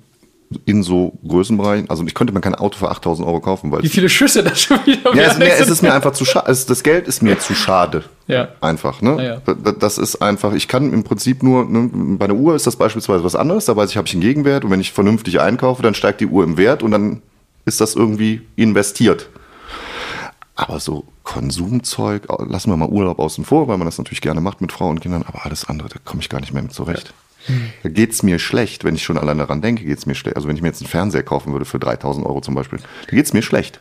in 0.65 0.83
so 0.83 1.19
Größenbereichen. 1.27 1.91
Also 1.91 2.05
ich 2.07 2.15
könnte 2.15 2.33
mir 2.33 2.41
kein 2.41 2.55
Auto 2.55 2.79
für 2.79 2.91
8000 2.91 3.27
Euro 3.29 3.41
kaufen, 3.41 3.71
weil 3.71 3.83
Wie 3.83 3.89
viele 3.89 4.09
Schüsse 4.09 4.43
das 4.43 4.61
schon 4.61 4.79
wieder 4.87 5.15
ja, 5.15 5.25
es, 5.33 5.39
nee, 5.39 5.49
es 5.49 5.69
ist 5.69 5.83
mir 5.83 5.93
einfach 5.93 6.13
zu 6.13 6.25
schade. 6.25 6.47
Das 6.47 6.83
Geld 6.83 7.07
ist 7.07 7.23
mir 7.23 7.39
zu 7.39 7.55
schade. 7.55 8.05
Ja. 8.27 8.49
Einfach, 8.61 9.03
ne? 9.03 9.17
Ja, 9.17 9.23
ja. 9.23 9.55
Da- 9.55 9.73
Das 9.73 9.99
ist 9.99 10.17
einfach, 10.23 10.53
ich 10.55 10.67
kann 10.69 10.93
im 10.93 11.05
Prinzip 11.05 11.43
nur, 11.43 11.65
ne, 11.67 11.91
bei 12.19 12.25
einer 12.27 12.35
Uhr 12.35 12.55
ist 12.55 12.67
das 12.67 12.77
beispielsweise 12.77 13.25
was 13.25 13.37
anderes, 13.37 13.67
da 13.67 13.77
weiß 13.77 13.91
ich, 13.91 13.97
habe 13.99 14.07
ich 14.09 14.15
einen 14.15 14.23
Gegenwert 14.23 14.65
und 14.65 14.71
wenn 14.71 14.81
ich 14.81 14.93
vernünftig 14.93 15.41
einkaufe, 15.41 15.83
dann 15.83 15.95
steigt 15.95 16.21
die 16.23 16.27
Uhr 16.27 16.45
im 16.45 16.57
Wert 16.57 16.83
und 16.83 16.91
dann 16.93 17.21
ist 17.67 17.81
das 17.83 17.95
irgendwie 17.95 18.43
investiert. 18.57 19.29
Aber 20.57 20.81
so 20.81 21.05
Konsumzeug, 21.23 22.23
lassen 22.49 22.71
wir 22.71 22.77
mal 22.77 22.89
Urlaub 22.89 23.19
außen 23.21 23.45
vor, 23.45 23.69
weil 23.69 23.77
man 23.79 23.87
das 23.87 23.99
natürlich 23.99 24.21
gerne 24.21 24.41
macht 24.41 24.61
mit 24.61 24.73
Frau 24.73 24.89
und 24.89 25.01
Kindern, 25.01 25.25
aber 25.27 25.45
alles 25.45 25.69
andere, 25.69 25.89
da 25.89 25.97
komme 26.05 26.21
ich 26.21 26.29
gar 26.29 26.41
nicht 26.41 26.53
mehr 26.53 26.63
mit 26.63 26.73
zurecht. 26.73 27.13
Da 27.83 27.89
geht's 27.89 28.23
mir 28.23 28.39
schlecht, 28.39 28.85
wenn 28.85 28.95
ich 28.95 29.03
schon 29.03 29.19
alleine 29.19 29.41
daran 29.41 29.63
denke, 29.63 29.85
geht's 29.85 30.07
mir 30.07 30.15
schlecht. 30.15 30.37
Also 30.37 30.49
wenn 30.49 30.57
ich 30.57 30.63
mir 30.63 30.69
jetzt 30.69 30.81
einen 30.81 30.91
Fernseher 30.91 31.23
kaufen 31.23 31.53
würde 31.53 31.65
für 31.65 31.79
3000 31.79 32.27
Euro 32.27 32.41
zum 32.41 32.55
Beispiel, 32.55 32.79
da 33.07 33.17
geht's 33.17 33.33
mir 33.33 33.43
schlecht. 33.43 33.81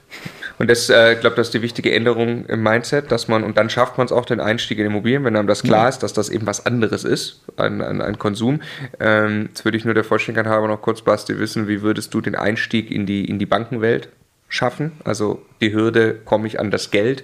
Und 0.59 0.69
das, 0.69 0.89
äh, 0.89 1.13
ich 1.13 1.19
glaube, 1.19 1.35
das 1.35 1.47
ist 1.47 1.53
die 1.53 1.61
wichtige 1.61 1.93
Änderung 1.93 2.45
im 2.45 2.63
Mindset, 2.63 3.11
dass 3.11 3.27
man, 3.27 3.43
und 3.43 3.57
dann 3.57 3.69
schafft 3.69 3.97
man 3.97 4.05
es 4.05 4.11
auch 4.11 4.25
den 4.25 4.39
Einstieg 4.39 4.79
in 4.79 4.87
Immobilien, 4.87 5.23
wenn 5.23 5.35
einem 5.35 5.47
das 5.47 5.61
klar 5.61 5.87
ist, 5.87 5.99
dass 5.99 6.13
das 6.13 6.29
eben 6.29 6.47
was 6.47 6.65
anderes 6.65 7.03
ist, 7.03 7.43
ein, 7.57 7.81
ein, 7.81 8.01
ein 8.01 8.17
Konsum. 8.17 8.61
Ähm, 8.99 9.47
jetzt 9.49 9.65
würde 9.65 9.77
ich 9.77 9.85
nur 9.85 9.93
der 9.93 10.03
Vollständigkeit 10.03 10.51
halber 10.51 10.67
noch 10.67 10.81
kurz, 10.81 11.01
Basti, 11.01 11.37
wissen, 11.37 11.67
wie 11.67 11.81
würdest 11.81 12.13
du 12.13 12.21
den 12.21 12.35
Einstieg 12.35 12.89
in 12.89 13.05
die, 13.05 13.25
in 13.25 13.37
die 13.37 13.45
Bankenwelt 13.45 14.09
schaffen? 14.49 14.93
Also 15.03 15.45
die 15.61 15.73
Hürde, 15.73 16.15
komme 16.25 16.47
ich 16.47 16.59
an 16.59 16.71
das 16.71 16.89
Geld? 16.89 17.23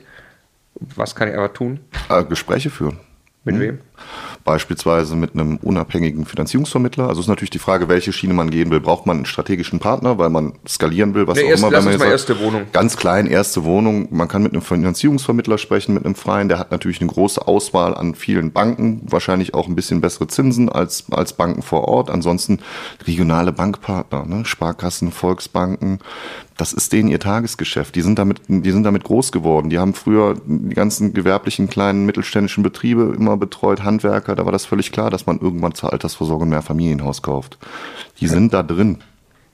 Was 0.76 1.16
kann 1.16 1.28
ich 1.28 1.36
aber 1.36 1.54
tun? 1.54 1.80
Äh, 2.10 2.24
Gespräche 2.26 2.70
führen. 2.70 3.00
Mit 3.46 3.60
wem? 3.60 3.80
Beispielsweise 4.46 5.16
mit 5.16 5.34
einem 5.34 5.56
unabhängigen 5.58 6.26
Finanzierungsvermittler. 6.26 7.08
Also 7.08 7.22
ist 7.22 7.28
natürlich 7.30 7.50
die 7.50 7.60
Frage, 7.60 7.88
welche 7.88 8.12
Schiene 8.12 8.34
man 8.34 8.50
gehen 8.50 8.70
will. 8.72 8.82
Braucht 8.82 9.06
man 9.06 9.18
einen 9.18 9.26
strategischen 9.26 9.80
Partner, 9.80 10.18
weil 10.18 10.30
man 10.30 10.54
skalieren 10.68 11.14
will, 11.14 11.28
was 11.28 11.38
Nee, 11.38 11.46
auch 11.46 11.50
erst- 11.50 11.64
immer. 11.64 11.72
wenn 11.72 11.78
man 11.78 11.86
mal 11.86 11.92
jetzt 11.92 12.00
sagt, 12.02 12.12
erste 12.12 12.40
Wohnung. 12.42 12.64
Ganz 12.74 12.98
klein, 12.98 13.28
erste 13.28 13.64
Wohnung. 13.64 14.08
Man 14.12 14.28
kann 14.28 14.44
mit 14.44 14.52
einem 14.52 14.62
Finanzierungsvermittler 14.62 15.58
sprechen, 15.58 15.94
mit 15.94 16.06
einem 16.06 16.16
Freien. 16.16 16.50
Der 16.50 16.60
hat 16.60 16.72
natürlich 16.72 17.00
eine 17.00 17.10
große 17.10 17.48
Auswahl 17.48 17.96
an 17.96 18.16
vielen 18.16 18.52
Banken. 18.52 19.02
Wahrscheinlich 19.06 19.54
auch 19.54 19.68
ein 19.68 19.76
bisschen 19.76 20.02
bessere 20.02 20.28
Zinsen 20.28 20.68
als, 20.70 21.06
als 21.12 21.34
Banken 21.34 21.62
vor 21.62 21.88
Ort. 21.88 22.10
Ansonsten 22.10 22.60
regionale 23.08 23.54
Bankpartner, 23.54 24.26
ne? 24.26 24.44
Sparkassen, 24.46 25.12
Volksbanken. 25.12 26.00
Das 26.58 26.72
ist 26.72 26.94
denen 26.94 27.10
ihr 27.10 27.20
Tagesgeschäft. 27.20 27.96
Die 27.96 28.02
sind 28.02 28.20
damit, 28.20 28.42
die 28.48 28.72
sind 28.72 28.84
damit 28.84 29.04
groß 29.04 29.32
geworden. 29.32 29.70
Die 29.70 29.80
haben 29.80 29.94
früher 29.94 30.36
die 30.46 30.76
ganzen 30.76 31.14
gewerblichen 31.14 31.68
kleinen 31.70 32.06
mittelständischen 32.06 32.64
Betriebe 32.64 33.14
immer 33.18 33.38
betreut, 33.38 33.84
Handwerker. 33.84 34.36
Da 34.36 34.46
war 34.46 34.52
das 34.52 34.66
völlig 34.66 34.92
klar, 34.92 35.10
dass 35.10 35.26
man 35.26 35.40
irgendwann 35.40 35.74
zur 35.74 35.92
Altersvorsorge 35.92 36.46
mehr 36.46 36.62
Familienhaus 36.62 37.22
kauft. 37.22 37.58
Die 38.20 38.28
sind 38.28 38.54
da 38.54 38.62
drin 38.62 39.00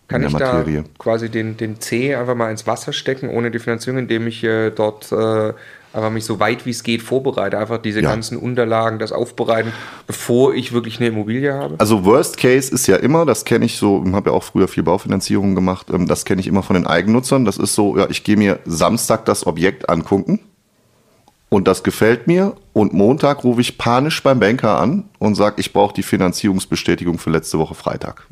Kann 0.10 0.22
in 0.22 0.27
ich 0.27 0.36
der 0.36 0.48
Materie. 0.53 0.84
da 0.84 0.89
quasi 0.98 1.29
den, 1.29 1.56
den 1.56 1.79
C 1.79 2.15
einfach 2.15 2.36
mal 2.36 2.51
ins 2.51 2.68
Wasser 2.68 2.91
stecken, 2.91 3.29
ohne 3.29 3.50
die 3.50 3.60
Finanzierung, 3.60 4.00
indem 4.00 4.27
ich 4.27 4.44
äh, 4.44 4.72
dort 4.72 5.12
äh, 5.13 5.53
einfach 5.93 6.12
mich 6.12 6.25
so 6.25 6.39
weit 6.39 6.65
wie 6.65 6.69
es 6.69 6.84
geht 6.84 7.01
vorbereite, 7.01 7.58
einfach 7.58 7.79
diese 7.79 8.01
Ja. 8.01 8.10
ganzen 8.10 8.38
Unterlagen, 8.38 9.00
das 9.00 9.12
aufbereiten, 9.12 9.74
bevor 10.08 10.53
ich 10.53 10.72
wirklich 10.72 10.98
eine 11.00 11.08
Immobilie 11.08 11.53
habe? 11.53 11.75
Also 11.79 12.05
Worst 12.05 12.38
Case 12.38 12.74
ist 12.74 12.88
ja 12.88 12.98
immer, 12.98 13.25
das 13.25 13.46
kenne 13.46 13.65
ich 13.65 13.77
so, 13.77 14.03
ich 14.05 14.13
habe 14.13 14.29
ja 14.29 14.36
auch 14.36 14.43
früher 14.43 14.67
viel 14.67 14.84
Baufinanzierung 14.84 15.55
gemacht, 15.55 15.88
ähm, 15.91 16.08
das 16.08 16.25
kenne 16.25 16.41
ich 16.41 16.48
immer 16.48 16.63
von 16.63 16.75
den 16.75 16.86
Eigennutzern. 16.88 17.46
Das 17.46 17.58
ist 17.58 17.75
so, 17.75 17.98
ja, 17.98 18.08
ich 18.10 18.24
gehe 18.24 18.38
mir 18.38 18.60
Samstag 18.65 19.25
das 19.25 19.48
Objekt 19.48 19.89
angucken 19.89 20.39
und 21.49 21.67
das 21.67 21.84
gefällt 21.84 22.28
mir 22.28 22.56
und 22.73 22.93
Montag 22.93 23.43
rufe 23.43 23.62
ich 23.62 23.78
panisch 23.78 24.21
beim 24.21 24.39
Banker 24.39 24.80
an 24.80 25.06
und 25.17 25.36
sage, 25.36 25.56
ich 25.60 25.73
brauche 25.73 25.93
die 25.93 26.04
Finanzierungsbestätigung 26.04 27.17
für 27.17 27.32
letzte 27.32 27.58
Woche 27.58 27.73
Freitag. 27.73 28.28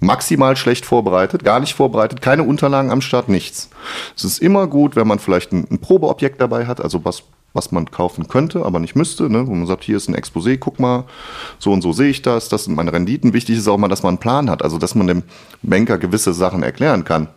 Maximal 0.00 0.56
schlecht 0.56 0.86
vorbereitet, 0.86 1.44
gar 1.44 1.58
nicht 1.58 1.74
vorbereitet, 1.74 2.22
keine 2.22 2.44
Unterlagen 2.44 2.90
am 2.90 3.00
Start, 3.00 3.28
nichts. 3.28 3.68
Es 4.16 4.24
ist 4.24 4.38
immer 4.38 4.66
gut, 4.68 4.94
wenn 4.94 5.08
man 5.08 5.18
vielleicht 5.18 5.52
ein, 5.52 5.66
ein 5.70 5.80
Probeobjekt 5.80 6.40
dabei 6.40 6.66
hat, 6.66 6.80
also 6.80 7.04
was, 7.04 7.24
was 7.52 7.72
man 7.72 7.90
kaufen 7.90 8.28
könnte, 8.28 8.64
aber 8.64 8.78
nicht 8.78 8.94
müsste, 8.94 9.28
ne? 9.28 9.46
wo 9.48 9.54
man 9.54 9.66
sagt, 9.66 9.82
hier 9.82 9.96
ist 9.96 10.08
ein 10.08 10.14
Exposé, 10.14 10.56
guck 10.56 10.78
mal, 10.78 11.04
so 11.58 11.72
und 11.72 11.82
so 11.82 11.92
sehe 11.92 12.10
ich 12.10 12.22
das, 12.22 12.48
das 12.48 12.64
sind 12.64 12.76
meine 12.76 12.92
Renditen. 12.92 13.32
Wichtig 13.32 13.58
ist 13.58 13.66
auch 13.66 13.76
mal, 13.76 13.88
dass 13.88 14.04
man 14.04 14.10
einen 14.10 14.18
Plan 14.18 14.48
hat, 14.50 14.62
also 14.62 14.78
dass 14.78 14.94
man 14.94 15.08
dem 15.08 15.22
Banker 15.62 15.98
gewisse 15.98 16.32
Sachen 16.32 16.62
erklären 16.62 17.04
kann, 17.04 17.28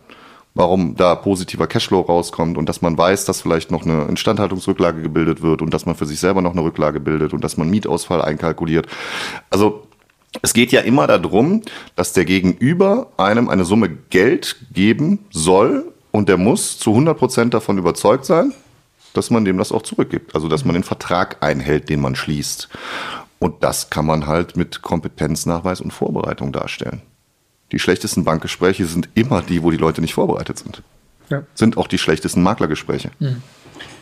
warum 0.54 0.94
da 0.94 1.16
positiver 1.16 1.66
Cashflow 1.66 2.02
rauskommt 2.02 2.58
und 2.58 2.68
dass 2.68 2.80
man 2.80 2.96
weiß, 2.96 3.24
dass 3.24 3.40
vielleicht 3.40 3.72
noch 3.72 3.84
eine 3.84 4.04
Instandhaltungsrücklage 4.04 5.02
gebildet 5.02 5.42
wird 5.42 5.62
und 5.62 5.74
dass 5.74 5.86
man 5.86 5.96
für 5.96 6.06
sich 6.06 6.20
selber 6.20 6.42
noch 6.42 6.52
eine 6.52 6.62
Rücklage 6.62 7.00
bildet 7.00 7.32
und 7.32 7.42
dass 7.42 7.56
man 7.56 7.70
Mietausfall 7.70 8.22
einkalkuliert. 8.22 8.86
Also 9.50 9.88
es 10.40 10.54
geht 10.54 10.72
ja 10.72 10.80
immer 10.80 11.06
darum, 11.06 11.62
dass 11.96 12.12
der 12.14 12.24
Gegenüber 12.24 13.08
einem 13.18 13.48
eine 13.48 13.64
Summe 13.64 13.90
Geld 13.90 14.56
geben 14.72 15.18
soll 15.30 15.92
und 16.10 16.28
der 16.28 16.38
muss 16.38 16.78
zu 16.78 16.90
100 16.90 17.18
Prozent 17.18 17.54
davon 17.54 17.76
überzeugt 17.78 18.24
sein, 18.24 18.52
dass 19.12 19.30
man 19.30 19.44
dem 19.44 19.58
das 19.58 19.72
auch 19.72 19.82
zurückgibt. 19.82 20.34
Also, 20.34 20.48
dass 20.48 20.64
man 20.64 20.74
den 20.74 20.84
Vertrag 20.84 21.42
einhält, 21.42 21.88
den 21.90 22.00
man 22.00 22.14
schließt. 22.14 22.68
Und 23.38 23.62
das 23.62 23.90
kann 23.90 24.06
man 24.06 24.26
halt 24.26 24.56
mit 24.56 24.80
Kompetenznachweis 24.82 25.80
und 25.80 25.90
Vorbereitung 25.92 26.52
darstellen. 26.52 27.02
Die 27.72 27.78
schlechtesten 27.78 28.24
Bankgespräche 28.24 28.86
sind 28.86 29.08
immer 29.14 29.42
die, 29.42 29.62
wo 29.62 29.70
die 29.70 29.76
Leute 29.76 30.00
nicht 30.00 30.14
vorbereitet 30.14 30.58
sind. 30.58 30.82
Ja. 31.28 31.42
Sind 31.54 31.76
auch 31.76 31.88
die 31.88 31.98
schlechtesten 31.98 32.42
Maklergespräche. 32.42 33.10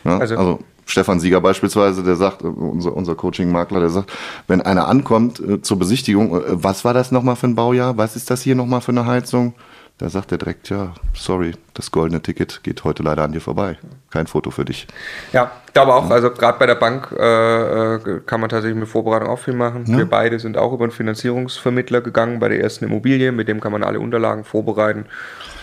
Ja, 0.03 0.17
Also- 0.19 0.35
also, 0.37 0.59
Stefan 0.91 1.19
Sieger 1.19 1.41
beispielsweise, 1.41 2.03
der 2.03 2.15
sagt, 2.15 2.43
unser, 2.43 2.95
unser 2.95 3.15
Coaching-Makler, 3.15 3.79
der 3.79 3.89
sagt, 3.89 4.11
wenn 4.47 4.61
einer 4.61 4.87
ankommt 4.87 5.39
äh, 5.39 5.61
zur 5.61 5.79
Besichtigung, 5.79 6.35
äh, 6.35 6.41
was 6.47 6.83
war 6.85 6.93
das 6.93 7.11
nochmal 7.11 7.35
für 7.35 7.47
ein 7.47 7.55
Baujahr? 7.55 7.97
Was 7.97 8.15
ist 8.15 8.29
das 8.29 8.41
hier 8.41 8.55
nochmal 8.55 8.81
für 8.81 8.91
eine 8.91 9.05
Heizung? 9.05 9.53
Da 9.97 10.09
sagt 10.09 10.31
er 10.31 10.37
direkt, 10.37 10.69
ja, 10.69 10.93
sorry, 11.13 11.53
das 11.73 11.91
goldene 11.91 12.21
Ticket 12.21 12.63
geht 12.63 12.83
heute 12.83 13.01
leider 13.01 13.23
an 13.23 13.31
dir 13.31 13.39
vorbei. 13.39 13.77
Kein 14.09 14.27
Foto 14.27 14.51
für 14.51 14.65
dich. 14.65 14.87
Ja, 15.31 15.51
ich 15.67 15.73
glaube 15.73 15.93
auch, 15.93 16.09
also 16.09 16.31
gerade 16.31 16.59
bei 16.59 16.65
der 16.65 16.75
Bank 16.75 17.13
äh, 17.17 17.95
äh, 17.95 18.21
kann 18.25 18.41
man 18.41 18.49
tatsächlich 18.49 18.77
mit 18.77 18.89
Vorbereitung 18.89 19.29
auch 19.29 19.39
viel 19.39 19.53
machen. 19.53 19.87
Wir 19.87 20.05
beide 20.05 20.37
sind 20.37 20.57
auch 20.57 20.73
über 20.73 20.83
einen 20.83 20.91
Finanzierungsvermittler 20.91 22.01
gegangen 22.01 22.39
bei 22.39 22.49
der 22.49 22.59
ersten 22.59 22.85
Immobilie, 22.85 23.31
mit 23.31 23.47
dem 23.47 23.61
kann 23.61 23.71
man 23.71 23.83
alle 23.83 24.01
Unterlagen 24.01 24.43
vorbereiten. 24.43 25.05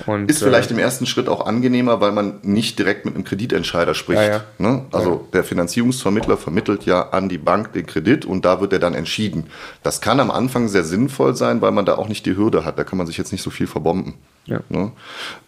Und, 0.07 0.31
Ist 0.31 0.43
vielleicht 0.43 0.71
äh, 0.71 0.75
im 0.75 0.81
ersten 0.81 1.05
Schritt 1.05 1.29
auch 1.29 1.45
angenehmer, 1.45 2.01
weil 2.01 2.13
man 2.13 2.39
nicht 2.43 2.79
direkt 2.79 3.05
mit 3.05 3.15
einem 3.15 3.25
Kreditentscheider 3.25 3.93
spricht. 3.93 4.23
Ja, 4.23 4.29
ja. 4.29 4.45
Ne? 4.57 4.87
Also 4.93 5.29
der 5.35 5.45
Finanzierungsvermittler 5.45 6.39
vermittelt 6.39 6.85
ja 6.85 7.11
an 7.11 7.29
die 7.29 7.39
Bank 7.39 7.75
den 7.75 7.85
Kredit 7.85 8.25
und 8.25 8.47
da 8.47 8.63
wird 8.63 8.73
er 8.73 8.79
dann 8.79 8.95
entschieden. 8.95 9.49
Das 9.83 10.01
kann 10.01 10.21
am 10.21 10.31
Anfang 10.31 10.69
sehr 10.69 10.85
sinnvoll 10.85 11.35
sein, 11.35 11.61
weil 11.61 11.73
man 11.73 11.85
da 11.85 11.97
auch 11.97 12.09
nicht 12.09 12.25
die 12.25 12.37
Hürde 12.37 12.65
hat. 12.65 12.79
Da 12.79 12.85
kann 12.85 12.97
man 12.97 13.07
sich 13.07 13.19
jetzt 13.19 13.33
nicht 13.33 13.43
so 13.43 13.51
viel 13.51 13.67
verbomben. 13.67 14.15
Ja. 14.49 14.61
Ne? 14.69 14.93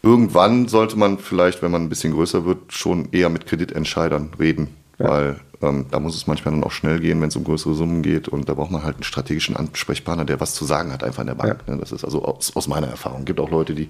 Irgendwann 0.02 0.68
sollte 0.68 0.98
man 0.98 1.18
vielleicht, 1.18 1.62
wenn 1.62 1.70
man 1.70 1.82
ein 1.82 1.88
bisschen 1.88 2.12
größer 2.12 2.44
wird, 2.44 2.72
schon 2.72 3.08
eher 3.12 3.28
mit 3.28 3.46
Kreditentscheidern 3.46 4.30
reden. 4.38 4.68
Weil 4.98 5.40
ähm, 5.62 5.86
da 5.90 5.98
muss 5.98 6.14
es 6.14 6.26
manchmal 6.26 6.52
dann 6.52 6.64
auch 6.64 6.72
schnell 6.72 7.00
gehen, 7.00 7.20
wenn 7.20 7.28
es 7.28 7.36
um 7.36 7.44
größere 7.44 7.74
Summen 7.74 8.02
geht. 8.02 8.28
Und 8.28 8.48
da 8.48 8.54
braucht 8.54 8.70
man 8.70 8.82
halt 8.82 8.96
einen 8.96 9.04
strategischen 9.04 9.56
Ansprechpartner, 9.56 10.24
der 10.24 10.40
was 10.40 10.54
zu 10.54 10.64
sagen 10.64 10.92
hat, 10.92 11.02
einfach 11.02 11.22
in 11.22 11.28
der 11.28 11.34
Bank. 11.34 11.66
Ne? 11.66 11.78
Das 11.78 11.92
ist 11.92 12.04
also 12.04 12.22
aus, 12.24 12.54
aus 12.54 12.68
meiner 12.68 12.88
Erfahrung. 12.88 13.20
Es 13.20 13.26
gibt 13.26 13.40
auch 13.40 13.50
Leute, 13.50 13.74
die, 13.74 13.88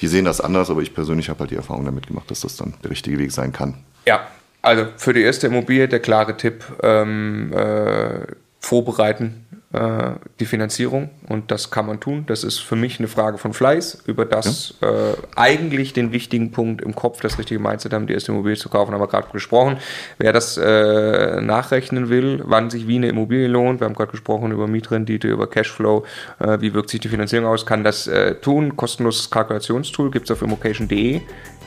die 0.00 0.06
sehen 0.06 0.24
das 0.24 0.40
anders, 0.40 0.70
aber 0.70 0.82
ich 0.82 0.94
persönlich 0.94 1.28
habe 1.28 1.40
halt 1.40 1.50
die 1.50 1.56
Erfahrung 1.56 1.84
damit 1.84 2.06
gemacht, 2.06 2.30
dass 2.30 2.40
das 2.40 2.56
dann 2.56 2.74
der 2.82 2.90
richtige 2.90 3.18
Weg 3.18 3.32
sein 3.32 3.52
kann. 3.52 3.74
Ja, 4.06 4.26
also 4.62 4.86
für 4.96 5.12
die 5.12 5.22
erste 5.22 5.46
Immobilie 5.46 5.88
der 5.88 6.00
klare 6.00 6.36
Tipp, 6.36 6.64
ähm, 6.82 7.52
äh, 7.52 8.26
vorbereiten, 8.60 9.45
äh, 9.72 10.12
die 10.38 10.46
Finanzierung 10.46 11.10
und 11.28 11.50
das 11.50 11.70
kann 11.70 11.86
man 11.86 11.98
tun. 11.98 12.24
Das 12.26 12.44
ist 12.44 12.58
für 12.58 12.76
mich 12.76 12.98
eine 12.98 13.08
Frage 13.08 13.36
von 13.36 13.52
Fleiß. 13.52 14.04
Über 14.06 14.24
das 14.24 14.74
ja. 14.80 15.10
äh, 15.10 15.14
eigentlich 15.34 15.92
den 15.92 16.12
wichtigen 16.12 16.52
Punkt 16.52 16.82
im 16.82 16.94
Kopf, 16.94 17.20
das 17.20 17.36
richtige 17.38 17.58
Mindset 17.60 17.92
haben, 17.92 18.06
die 18.06 18.12
erste 18.12 18.32
Immobilie 18.32 18.56
zu 18.56 18.68
kaufen, 18.68 18.94
haben 18.94 19.00
wir 19.00 19.08
gerade 19.08 19.28
gesprochen. 19.32 19.78
Wer 20.18 20.32
das 20.32 20.56
äh, 20.56 21.40
nachrechnen 21.40 22.08
will, 22.08 22.42
wann 22.44 22.70
sich 22.70 22.86
wie 22.86 22.96
eine 22.96 23.08
Immobilie 23.08 23.48
lohnt, 23.48 23.80
wir 23.80 23.86
haben 23.86 23.94
gerade 23.94 24.12
gesprochen 24.12 24.52
über 24.52 24.68
Mietrendite, 24.68 25.28
über 25.28 25.48
Cashflow, 25.48 26.04
äh, 26.38 26.60
wie 26.60 26.72
wirkt 26.72 26.90
sich 26.90 27.00
die 27.00 27.08
Finanzierung 27.08 27.46
aus, 27.46 27.66
kann 27.66 27.82
das 27.82 28.06
äh, 28.06 28.36
tun. 28.36 28.76
Kostenloses 28.76 29.30
Kalkulationstool 29.30 30.12
gibt 30.12 30.30
es 30.30 30.30
auf 30.30 30.42
immocation.de 30.42 31.20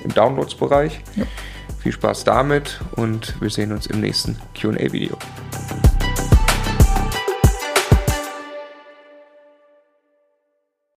im 0.05 0.13
Downloads-Bereich. 0.13 1.01
Ja. 1.17 1.25
Viel 1.79 1.91
Spaß 1.91 2.23
damit 2.23 2.79
und 2.95 3.39
wir 3.41 3.49
sehen 3.49 3.71
uns 3.71 3.87
im 3.87 4.01
nächsten 4.01 4.37
QA-Video. 4.53 5.17